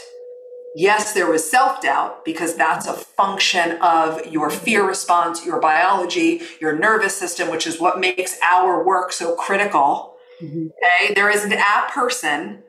[0.74, 6.42] Yes, there was self doubt because that's a function of your fear response, your biology,
[6.60, 10.16] your nervous system, which is what makes our work so critical.
[10.42, 10.66] Mm-hmm.
[10.66, 11.14] Okay.
[11.14, 12.64] There isn't a person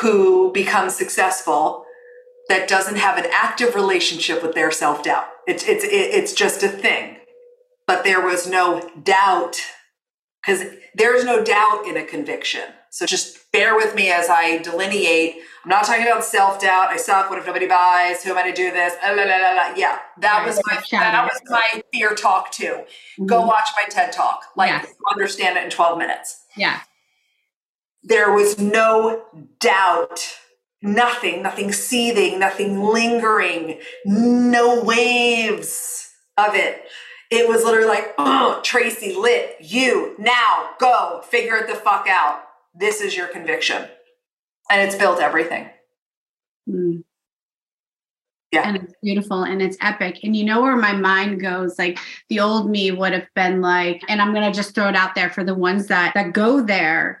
[0.00, 1.84] who becomes successful
[2.48, 5.26] that doesn't have an active relationship with their self doubt.
[5.46, 7.18] It's, it's, it's just a thing.
[7.86, 9.60] But there was no doubt
[10.40, 10.62] because
[10.94, 12.64] there's no doubt in a conviction.
[12.90, 15.36] So just bear with me as I delineate.
[15.64, 16.88] I'm not talking about self doubt.
[16.88, 17.30] I suck.
[17.30, 18.24] What if nobody buys?
[18.24, 18.94] Who am I to do this?
[19.02, 22.64] La, la, la, yeah, that was my that was my fear talk too.
[22.64, 23.26] Mm-hmm.
[23.26, 24.42] Go watch my TED talk.
[24.56, 24.92] Like yes.
[25.12, 26.44] understand it in 12 minutes.
[26.56, 26.80] Yeah.
[28.02, 29.22] There was no
[29.58, 30.36] doubt.
[30.82, 36.86] Nothing, nothing seething, nothing lingering, no waves of it.
[37.30, 42.42] It was literally like, oh, Tracy, Litt, you, now, go, figure it the fuck out.
[42.74, 43.86] This is your conviction.
[44.68, 45.70] And it's built everything.
[46.68, 47.04] Mm.
[48.52, 48.66] Yeah.
[48.66, 50.18] And it's beautiful and it's epic.
[50.24, 51.78] And you know where my mind goes?
[51.78, 55.14] Like the old me would have been like, and I'm gonna just throw it out
[55.14, 57.20] there for the ones that that go there.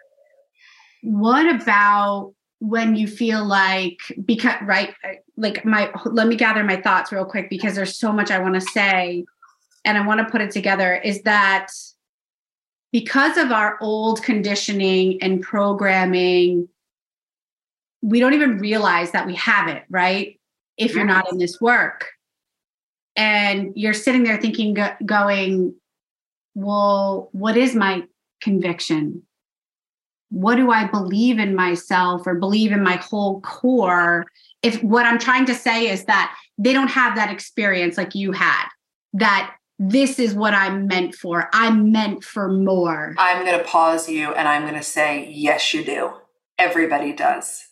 [1.02, 4.92] What about when you feel like because right
[5.36, 8.54] like my let me gather my thoughts real quick because there's so much I want
[8.56, 9.24] to say
[9.84, 11.68] and I want to put it together is that
[12.92, 16.68] because of our old conditioning and programming,
[18.02, 20.38] we don't even realize that we have it, right?
[20.76, 22.08] If you're not in this work.
[23.16, 25.74] And you're sitting there thinking, going,
[26.54, 28.04] well, what is my
[28.40, 29.22] conviction?
[30.30, 34.26] What do I believe in myself or believe in my whole core?
[34.62, 38.32] If what I'm trying to say is that they don't have that experience like you
[38.32, 38.68] had,
[39.14, 41.48] that this is what I'm meant for.
[41.54, 43.14] I'm meant for more.
[43.16, 46.12] I'm going to pause you and I'm going to say, yes, you do.
[46.58, 47.66] Everybody does.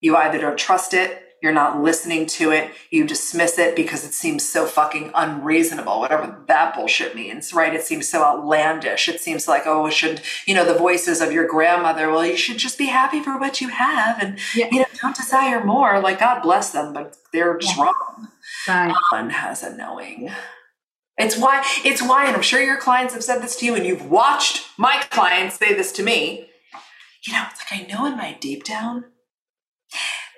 [0.00, 4.12] You either don't trust it, you're not listening to it, you dismiss it because it
[4.12, 7.74] seems so fucking unreasonable, whatever that bullshit means, right?
[7.74, 9.08] It seems so outlandish.
[9.08, 12.36] It seems like, oh, it should, you know, the voices of your grandmother, well, you
[12.36, 14.66] should just be happy for what you have and, yeah.
[14.72, 16.00] you know, don't desire more.
[16.00, 17.84] Like, God bless them, but they're just yeah.
[17.84, 18.28] wrong.
[18.66, 18.94] Right.
[19.12, 20.32] One has a knowing.
[21.18, 23.86] It's why it's why, and I'm sure your clients have said this to you, and
[23.86, 26.48] you've watched my clients say this to me.
[27.26, 29.06] You know, it's like I know in my deep down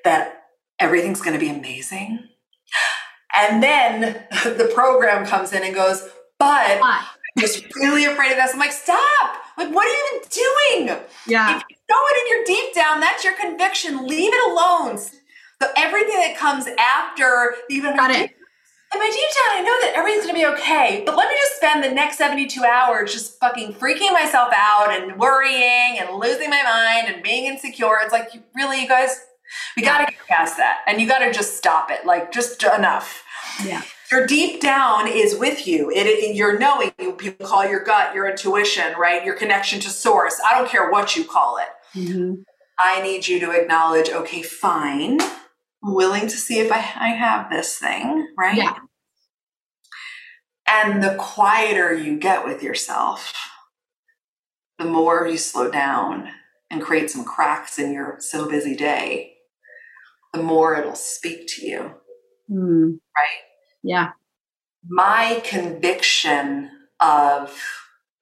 [0.05, 0.45] that
[0.79, 2.29] everything's going to be amazing,
[3.35, 7.05] and then the program comes in and goes, "But I'm
[7.41, 9.37] just really afraid of this." I'm like, "Stop!
[9.57, 10.99] Like, what are you even doing?
[11.27, 14.07] Yeah, if you know it in your deep down, that's your conviction.
[14.07, 14.97] Leave it alone."
[15.61, 18.31] So everything that comes after even got it
[18.95, 21.57] in my deep down, I know that everything's gonna be okay, but let me just
[21.57, 26.63] spend the next 72 hours just fucking freaking myself out and worrying and losing my
[26.63, 27.99] mind and being insecure.
[28.03, 29.27] It's like, really, you guys,
[29.77, 32.07] we gotta get past that and you gotta just stop it.
[32.07, 33.23] Like, just enough.
[33.63, 33.83] Yeah.
[34.11, 35.91] Your deep down is with you.
[35.91, 36.93] It, it your knowing.
[36.99, 39.23] You people call your gut your intuition, right?
[39.23, 40.41] Your connection to source.
[40.47, 41.99] I don't care what you call it.
[41.99, 42.43] Mm-hmm.
[42.79, 45.19] I need you to acknowledge, okay, fine
[45.83, 48.57] willing to see if I, I have this thing, right?
[48.57, 48.75] Yeah.
[50.71, 53.33] And the quieter you get with yourself,
[54.79, 56.29] the more you slow down
[56.71, 59.35] and create some cracks in your so busy day,
[60.33, 61.91] the more it'll speak to you.
[62.51, 62.99] Mm.
[63.17, 63.39] Right?
[63.83, 64.11] Yeah.
[64.87, 67.59] My conviction of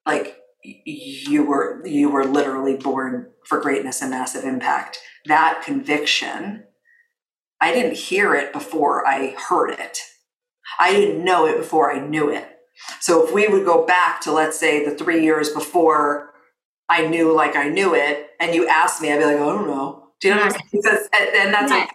[0.04, 4.98] like you were you were literally born for greatness and massive impact.
[5.26, 6.64] That conviction
[7.60, 9.98] I didn't hear it before I heard it.
[10.78, 12.46] I didn't know it before I knew it.
[13.00, 16.34] So if we would go back to, let's say, the three years before
[16.88, 19.66] I knew like I knew it, and you asked me, I'd be like, I don't
[19.66, 20.10] know.
[20.20, 20.68] Do you know what I'm saying?
[20.72, 21.86] Because, and that's yeah.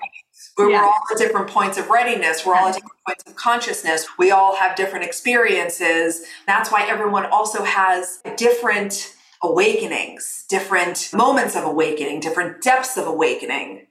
[0.58, 0.82] We're, yeah.
[0.82, 2.46] we're, all at different points of readiness.
[2.46, 4.06] We're all at different points of consciousness.
[4.18, 6.24] We all have different experiences.
[6.46, 13.88] That's why everyone also has different awakenings, different moments of awakening, different depths of awakening.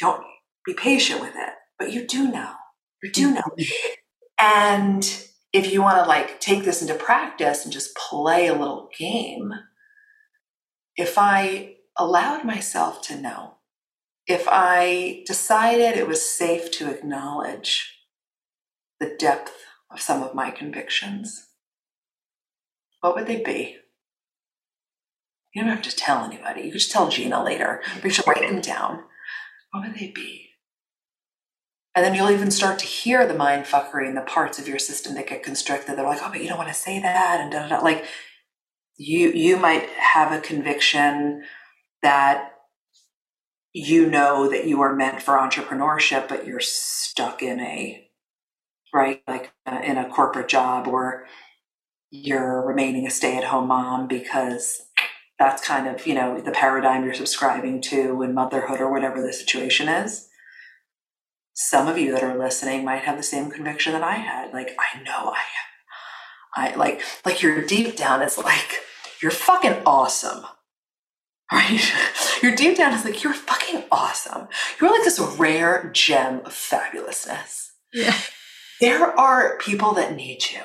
[0.00, 0.24] You don't
[0.66, 2.52] be patient with it, but you do know.
[3.02, 3.34] You do mm-hmm.
[3.34, 3.66] know.
[4.38, 5.04] And
[5.52, 9.52] if you want to like take this into practice and just play a little game,
[10.96, 13.54] if I allowed myself to know,
[14.26, 17.98] if I decided it was safe to acknowledge
[19.00, 19.52] the depth
[19.90, 21.48] of some of my convictions,
[23.00, 23.76] what would they be?
[25.54, 26.62] You don't have to tell anybody.
[26.62, 27.82] You could just tell Gina later.
[27.96, 29.02] But you should write them down.
[29.72, 30.49] What would they be?
[31.94, 34.78] And then you'll even start to hear the mind fuckery in the parts of your
[34.78, 35.96] system that get constricted.
[35.96, 37.84] They're like, oh, but you don't want to say that, and da da da.
[37.84, 38.04] Like
[38.96, 41.42] you, you might have a conviction
[42.02, 42.52] that
[43.72, 48.08] you know that you are meant for entrepreneurship, but you're stuck in a,
[48.94, 51.26] right, like uh, in a corporate job or
[52.10, 54.82] you're remaining a stay at home mom because
[55.38, 59.32] that's kind of, you know, the paradigm you're subscribing to in motherhood or whatever the
[59.32, 60.28] situation is.
[61.62, 64.54] Some of you that are listening might have the same conviction that I had.
[64.54, 65.42] Like, I know I
[66.54, 68.80] I like, like you're deep down, it's like,
[69.22, 70.44] you're fucking awesome.
[71.52, 71.80] Right?
[72.42, 74.46] Your deep down is like, you're fucking awesome.
[74.80, 77.70] You're like this rare gem of fabulousness.
[77.92, 78.16] Yeah.
[78.80, 80.62] There are people that need you.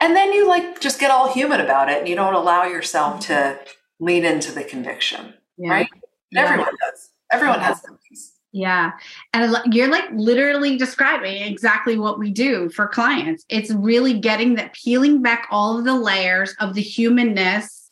[0.00, 3.20] And then you like just get all human about it and you don't allow yourself
[3.26, 4.04] to mm-hmm.
[4.04, 5.34] lean into the conviction.
[5.56, 5.70] Yeah.
[5.70, 5.88] Right?
[6.32, 6.44] Yeah.
[6.44, 7.10] Everyone does.
[7.30, 8.33] Everyone has things.
[8.54, 8.92] Yeah.
[9.32, 13.44] And you're like literally describing exactly what we do for clients.
[13.48, 17.90] It's really getting that, peeling back all of the layers of the humanness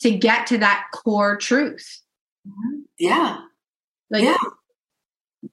[0.00, 2.00] to get to that core truth.
[2.98, 3.38] Yeah.
[4.10, 4.36] Like, Yeah.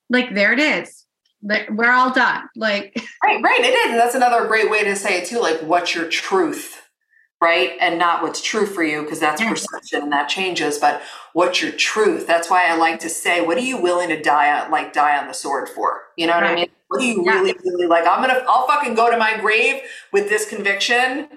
[0.09, 1.05] like there it is.
[1.43, 2.49] Like, We're all done.
[2.55, 3.59] Like, Right, right.
[3.59, 3.91] It is.
[3.91, 5.39] And that's another great way to say it too.
[5.39, 6.80] Like, what's your truth,
[7.41, 7.73] right?
[7.81, 10.77] And not what's true for you, because that's perception and that changes.
[10.79, 11.01] But
[11.33, 12.27] what's your truth?
[12.27, 15.17] That's why I like to say, what are you willing to die on, like die
[15.19, 16.03] on the sword for?
[16.17, 16.67] You know what I mean?
[16.89, 17.41] What do you Yeah.
[17.41, 18.07] really, really like?
[18.07, 19.81] I'm gonna, I'll fucking go to my grave
[20.13, 21.27] with this conviction.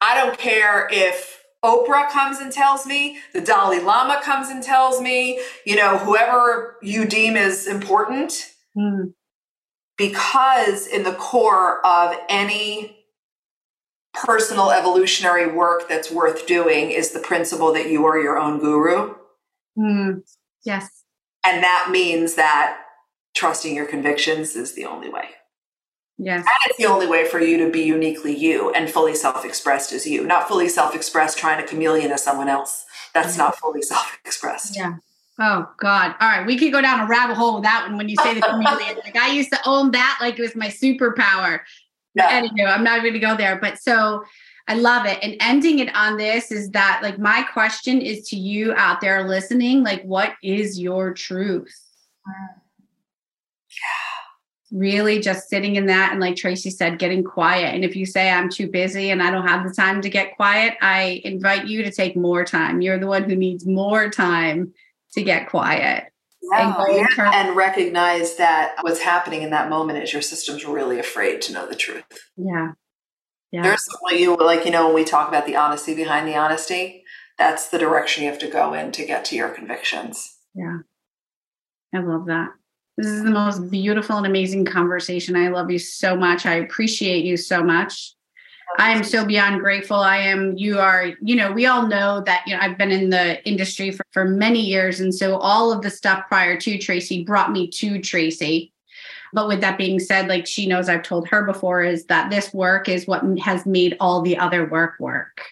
[0.00, 5.00] I don't care if Oprah comes and tells me, the Dalai Lama comes and tells
[5.00, 9.06] me, you know, whoever you deem is important hmm,
[9.96, 13.03] because in the core of any
[14.14, 19.14] personal evolutionary work that's worth doing is the principle that you are your own guru.
[19.76, 20.18] hmm,
[20.64, 21.02] yes.
[21.44, 22.78] And that means that
[23.34, 25.28] trusting your convictions is the only way.
[26.16, 26.46] Yes.
[26.46, 29.92] And it's the only way for you to be uniquely you and fully self expressed
[29.92, 32.86] as you, not fully self expressed trying to chameleon as someone else.
[33.12, 34.76] That's not fully self expressed.
[34.76, 34.94] Yeah.
[35.40, 36.14] Oh God.
[36.20, 36.46] All right.
[36.46, 38.96] We could go down a rabbit hole with that one when you say the chameleon.
[39.04, 41.60] like I used to own that like it was my superpower.
[42.14, 42.40] Yeah.
[42.40, 43.58] Anywho, I'm not going to go there.
[43.60, 44.24] But so
[44.66, 45.18] I love it.
[45.22, 49.28] And ending it on this is that like my question is to you out there
[49.28, 51.78] listening, like what is your truth?
[54.72, 57.74] Really just sitting in that and like Tracy said, getting quiet.
[57.74, 60.34] And if you say I'm too busy and I don't have the time to get
[60.34, 62.80] quiet, I invite you to take more time.
[62.80, 64.72] You're the one who needs more time
[65.12, 66.04] to get quiet.
[66.52, 70.98] Yeah, And yeah, and recognize that what's happening in that moment is your system's really
[70.98, 72.04] afraid to know the truth.
[72.36, 72.72] Yeah.
[73.50, 73.62] Yeah.
[73.62, 77.04] There's what you like, you know, when we talk about the honesty behind the honesty,
[77.38, 80.36] that's the direction you have to go in to get to your convictions.
[80.54, 80.78] Yeah.
[81.94, 82.48] I love that.
[82.96, 85.36] This is the most beautiful and amazing conversation.
[85.36, 86.46] I love you so much.
[86.46, 88.14] I appreciate you so much.
[88.78, 89.96] I am so beyond grateful.
[89.96, 93.10] I am, you are, you know, we all know that, you know, I've been in
[93.10, 95.00] the industry for, for many years.
[95.00, 98.72] And so all of the stuff prior to Tracy brought me to Tracy.
[99.32, 102.52] But with that being said, like she knows I've told her before, is that this
[102.52, 105.42] work is what has made all the other work work.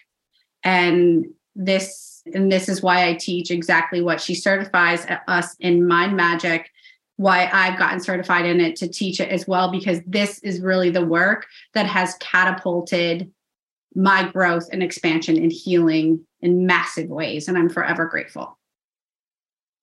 [0.63, 6.15] And this, and this is why I teach exactly what she certifies us in Mind
[6.15, 6.71] Magic
[7.17, 10.89] why I've gotten certified in it to teach it as well, because this is really
[10.89, 13.31] the work that has catapulted
[13.95, 17.47] my growth and expansion and healing in massive ways.
[17.47, 18.57] And I'm forever grateful.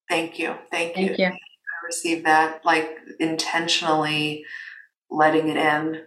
[0.09, 0.55] Thank you.
[0.69, 1.07] Thank you.
[1.07, 1.25] Thank you.
[1.27, 4.43] I received that, like intentionally
[5.09, 6.01] letting it in.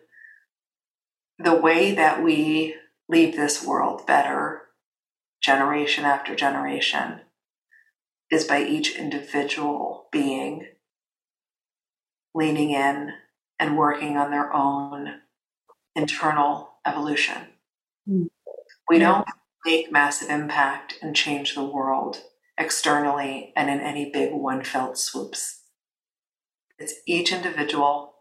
[1.38, 2.76] The way that we
[3.08, 4.62] leave this world better,
[5.40, 7.22] generation after generation,
[8.30, 10.66] is by each individual being
[12.34, 13.12] leaning in
[13.58, 15.20] and working on their own
[15.94, 17.48] internal evolution.
[18.08, 18.28] Mm.
[18.88, 19.12] We Yeah.
[19.12, 19.28] don't
[19.64, 22.22] make massive impact and change the world
[22.58, 25.62] externally and in any big one felt swoops.
[26.78, 28.13] It's each individual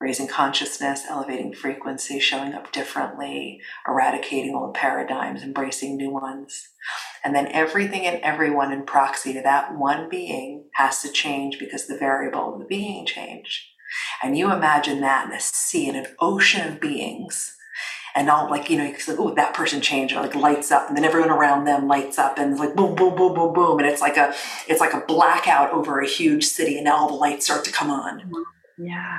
[0.00, 6.68] raising consciousness, elevating frequency, showing up differently, eradicating old paradigms, embracing new ones.
[7.22, 11.86] And then everything and everyone in proxy to that one being has to change because
[11.86, 13.62] the variable of the being changed.
[14.22, 17.54] And you imagine that in a sea, in an ocean of beings.
[18.14, 20.88] And all like, you know, it's like, oh, that person changed, or like lights up,
[20.88, 23.78] and then everyone around them lights up and like boom, boom, boom, boom, boom.
[23.78, 24.34] And it's like a
[24.66, 27.72] it's like a blackout over a huge city, and now all the lights start to
[27.72, 28.20] come on.
[28.20, 28.86] Mm-hmm.
[28.86, 29.18] Yeah.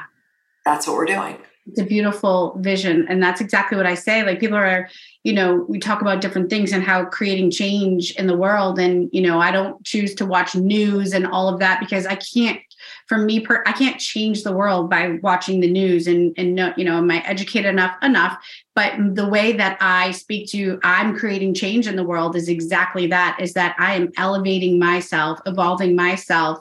[0.66, 1.38] That's what we're doing.
[1.68, 3.06] It's a beautiful vision.
[3.08, 4.24] And that's exactly what I say.
[4.24, 4.90] Like people are,
[5.24, 8.80] you know, we talk about different things and how creating change in the world.
[8.80, 12.16] And, you know, I don't choose to watch news and all of that because I
[12.16, 12.60] can't
[13.08, 16.74] for me per i can't change the world by watching the news and and no,
[16.78, 18.38] you know am i educated enough enough
[18.76, 23.08] but the way that i speak to i'm creating change in the world is exactly
[23.08, 26.60] that is that i am elevating myself evolving myself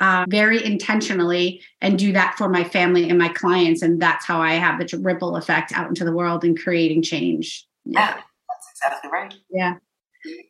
[0.00, 4.40] uh, very intentionally and do that for my family and my clients and that's how
[4.40, 8.14] i have the ripple effect out into the world and creating change yeah, yeah
[8.48, 9.74] that's exactly right yeah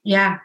[0.05, 0.39] yeah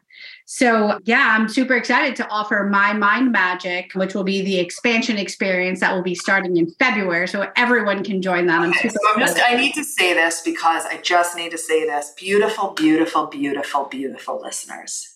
[0.46, 5.18] so, yeah, I'm super excited to offer my Mind Magic, which will be the expansion
[5.18, 7.28] experience that will be starting in February.
[7.28, 8.68] So everyone can join that.
[8.70, 11.86] Okay, so I'm just, I need to say this because I just need to say
[11.86, 12.12] this.
[12.16, 15.15] Beautiful, beautiful, beautiful, beautiful listeners.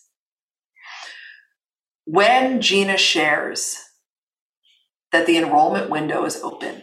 [2.12, 3.78] When Gina shares
[5.12, 6.82] that the enrollment window is open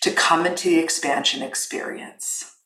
[0.00, 2.56] to come into the expansion experience,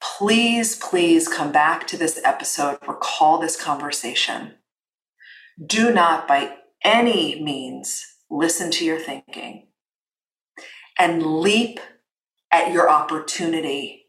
[0.00, 4.54] please, please come back to this episode, recall this conversation.
[5.62, 9.66] Do not by any means listen to your thinking
[10.98, 11.80] and leap
[12.50, 14.06] at your opportunity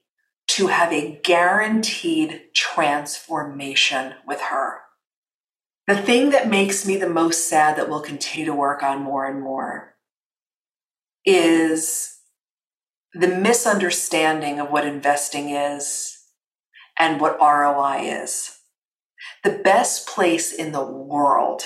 [0.48, 4.87] to have a guaranteed transformation with her.
[5.88, 9.26] The thing that makes me the most sad that we'll continue to work on more
[9.26, 9.96] and more
[11.26, 12.18] is
[13.14, 16.18] the misunderstanding of what investing is
[17.00, 18.60] and what ROI is.
[19.46, 21.64] The best place in the world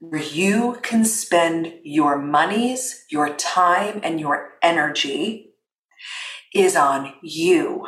[0.00, 5.52] where you can spend your monies, your time, and your energy
[6.52, 7.86] is on you.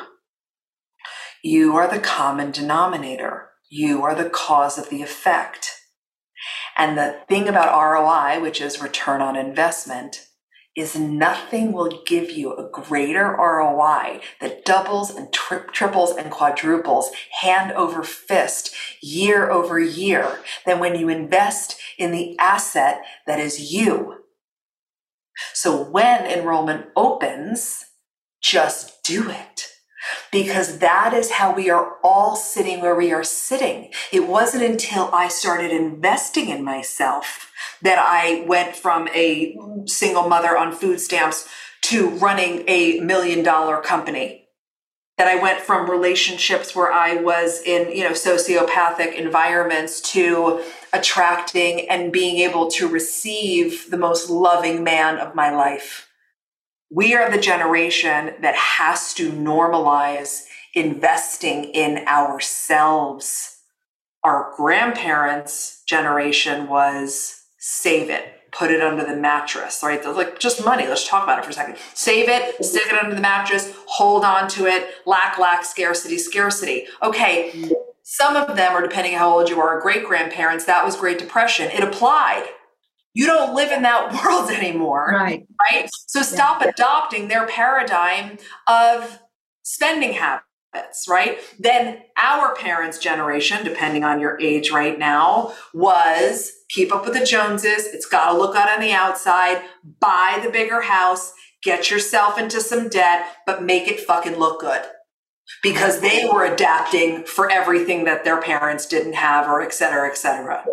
[1.42, 3.48] You are the common denominator.
[3.76, 5.80] You are the cause of the effect.
[6.78, 10.28] And the thing about ROI, which is return on investment,
[10.76, 17.10] is nothing will give you a greater ROI that doubles and tri- triples and quadruples
[17.40, 18.72] hand over fist
[19.02, 24.22] year over year than when you invest in the asset that is you.
[25.52, 27.86] So when enrollment opens,
[28.40, 29.73] just do it
[30.34, 33.92] because that is how we are all sitting where we are sitting.
[34.10, 39.56] It wasn't until I started investing in myself that I went from a
[39.86, 41.48] single mother on food stamps
[41.82, 44.48] to running a million dollar company.
[45.18, 51.88] That I went from relationships where I was in, you know, sociopathic environments to attracting
[51.88, 56.08] and being able to receive the most loving man of my life.
[56.90, 63.58] We are the generation that has to normalize investing in ourselves.
[64.22, 70.04] Our grandparents' generation was save it, put it under the mattress, right?
[70.04, 70.86] Like just money.
[70.86, 71.76] Let's talk about it for a second.
[71.94, 76.86] Save it, stick it under the mattress, hold on to it, lack, lack, scarcity, scarcity.
[77.02, 77.70] Okay.
[78.02, 81.18] Some of them, or depending on how old you are, great grandparents, that was Great
[81.18, 81.70] Depression.
[81.70, 82.46] It applied.
[83.14, 85.10] You don't live in that world anymore.
[85.12, 85.46] Right.
[85.70, 85.88] Right.
[86.06, 86.70] So stop yeah.
[86.70, 89.20] adopting their paradigm of
[89.62, 90.44] spending habits
[91.08, 91.38] right?
[91.58, 97.24] Then our parents' generation, depending on your age right now, was keep up with the
[97.24, 97.86] Joneses.
[97.86, 99.62] It's got to look out on the outside,
[100.00, 104.82] buy the bigger house, get yourself into some debt, but make it fucking look good.
[105.62, 110.16] Because they were adapting for everything that their parents didn't have, or et cetera, et
[110.16, 110.64] cetera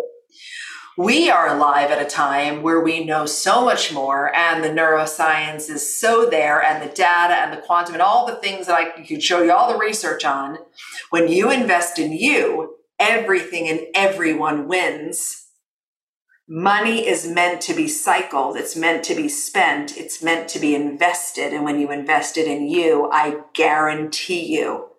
[0.97, 5.69] we are alive at a time where we know so much more and the neuroscience
[5.69, 9.01] is so there and the data and the quantum and all the things that I
[9.01, 10.57] could show you all the research on.
[11.09, 15.47] When you invest in you, everything and everyone wins.
[16.47, 18.57] Money is meant to be cycled.
[18.57, 19.95] It's meant to be spent.
[19.95, 21.53] It's meant to be invested.
[21.53, 24.89] And when you invest it in you, I guarantee you,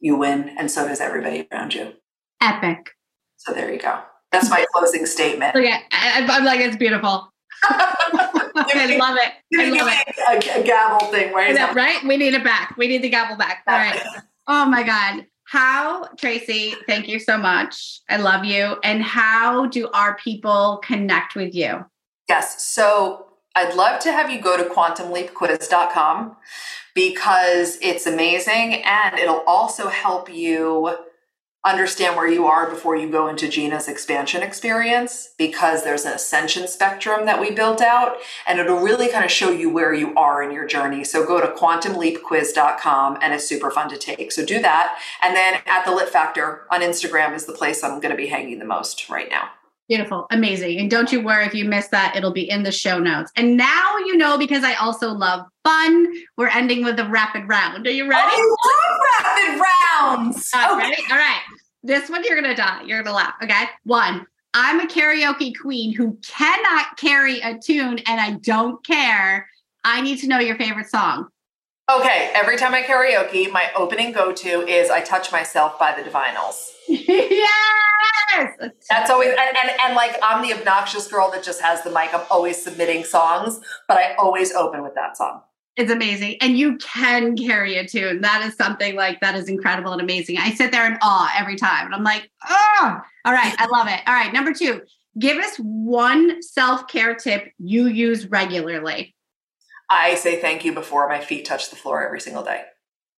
[0.00, 0.50] you win.
[0.58, 1.92] And so does everybody around you.
[2.40, 2.90] Epic.
[3.36, 4.00] So there you go.
[4.34, 5.54] That's my closing statement.
[5.54, 7.32] Okay, I, am like, it's beautiful.
[7.64, 9.32] I love it.
[9.58, 10.54] I love it.
[10.56, 11.54] A, a gavel thing, right?
[11.54, 12.02] That, right?
[12.04, 12.76] We need it back.
[12.76, 13.62] We need the gavel back.
[13.66, 14.00] All right.
[14.46, 15.26] Oh my God.
[15.44, 18.00] How, Tracy, thank you so much.
[18.08, 18.76] I love you.
[18.82, 21.84] And how do our people connect with you?
[22.28, 22.64] Yes.
[22.64, 26.36] So I'd love to have you go to quantumleapquiz.com
[26.94, 30.96] because it's amazing and it'll also help you
[31.64, 36.68] understand where you are before you go into Gina's expansion experience because there's an ascension
[36.68, 40.42] spectrum that we built out and it'll really kind of show you where you are
[40.42, 41.04] in your journey.
[41.04, 44.30] So go to quantumleapquiz.com and it's super fun to take.
[44.32, 44.98] So do that.
[45.22, 48.26] And then at the Litt Factor on Instagram is the place I'm going to be
[48.26, 49.50] hanging the most right now.
[49.88, 50.26] Beautiful.
[50.30, 50.78] Amazing.
[50.78, 53.30] And don't you worry if you miss that, it'll be in the show notes.
[53.36, 56.06] And now you know because I also love fun.
[56.38, 57.86] We're ending with a rapid round.
[57.86, 58.30] Are you ready?
[58.32, 60.50] I love rapid rounds.
[60.54, 60.70] Right.
[60.72, 61.02] Okay.
[61.10, 61.40] All right.
[61.82, 62.82] This one you're gonna die.
[62.86, 63.34] You're gonna laugh.
[63.42, 63.64] Okay.
[63.84, 64.26] One.
[64.56, 69.48] I'm a karaoke queen who cannot carry a tune and I don't care.
[69.82, 71.28] I need to know your favorite song.
[71.90, 76.08] Okay, every time I karaoke, my opening go to is I Touch Myself by the
[76.08, 76.70] Divinyls.
[76.88, 78.56] yes!
[78.88, 82.14] That's always, and, and, and like I'm the obnoxious girl that just has the mic.
[82.14, 85.42] I'm always submitting songs, but I always open with that song.
[85.76, 86.36] It's amazing.
[86.40, 88.22] And you can carry a tune.
[88.22, 90.38] That is something like that is incredible and amazing.
[90.38, 91.84] I sit there in awe every time.
[91.84, 93.54] And I'm like, oh, all right.
[93.58, 94.00] I love it.
[94.06, 94.32] All right.
[94.32, 94.80] Number two,
[95.18, 99.14] give us one self care tip you use regularly.
[99.90, 102.62] I say thank you before my feet touch the floor every single day.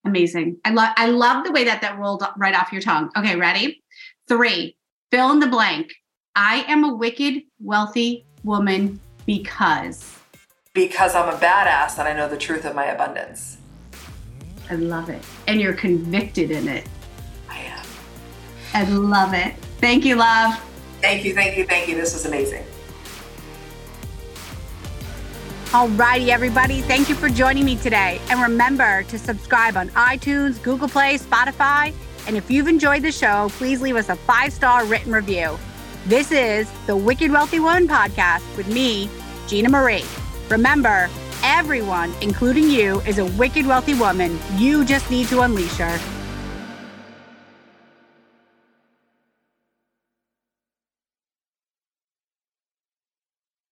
[0.04, 0.58] Amazing.
[0.64, 3.10] I love I love the way that that rolled right off your tongue.
[3.16, 3.82] Okay, ready?
[4.28, 4.76] 3.
[5.10, 5.92] Fill in the blank.
[6.34, 10.18] I am a wicked wealthy woman because
[10.74, 13.56] because I'm a badass and I know the truth of my abundance.
[14.70, 15.24] I love it.
[15.46, 16.86] And you're convicted in it.
[17.48, 17.86] I am.
[18.74, 19.54] I love it.
[19.80, 20.54] Thank you, love.
[21.00, 21.94] Thank you, thank you, thank you.
[21.94, 22.64] This was amazing.
[25.72, 26.80] Alrighty, everybody.
[26.82, 28.20] Thank you for joining me today.
[28.30, 31.92] And remember to subscribe on iTunes, Google Play, Spotify.
[32.28, 35.58] And if you've enjoyed the show, please leave us a five star written review.
[36.06, 39.10] This is the Wicked Wealthy Woman podcast with me,
[39.48, 40.04] Gina Marie.
[40.50, 41.10] Remember,
[41.42, 44.38] everyone, including you, is a wicked wealthy woman.
[44.54, 46.15] You just need to unleash her.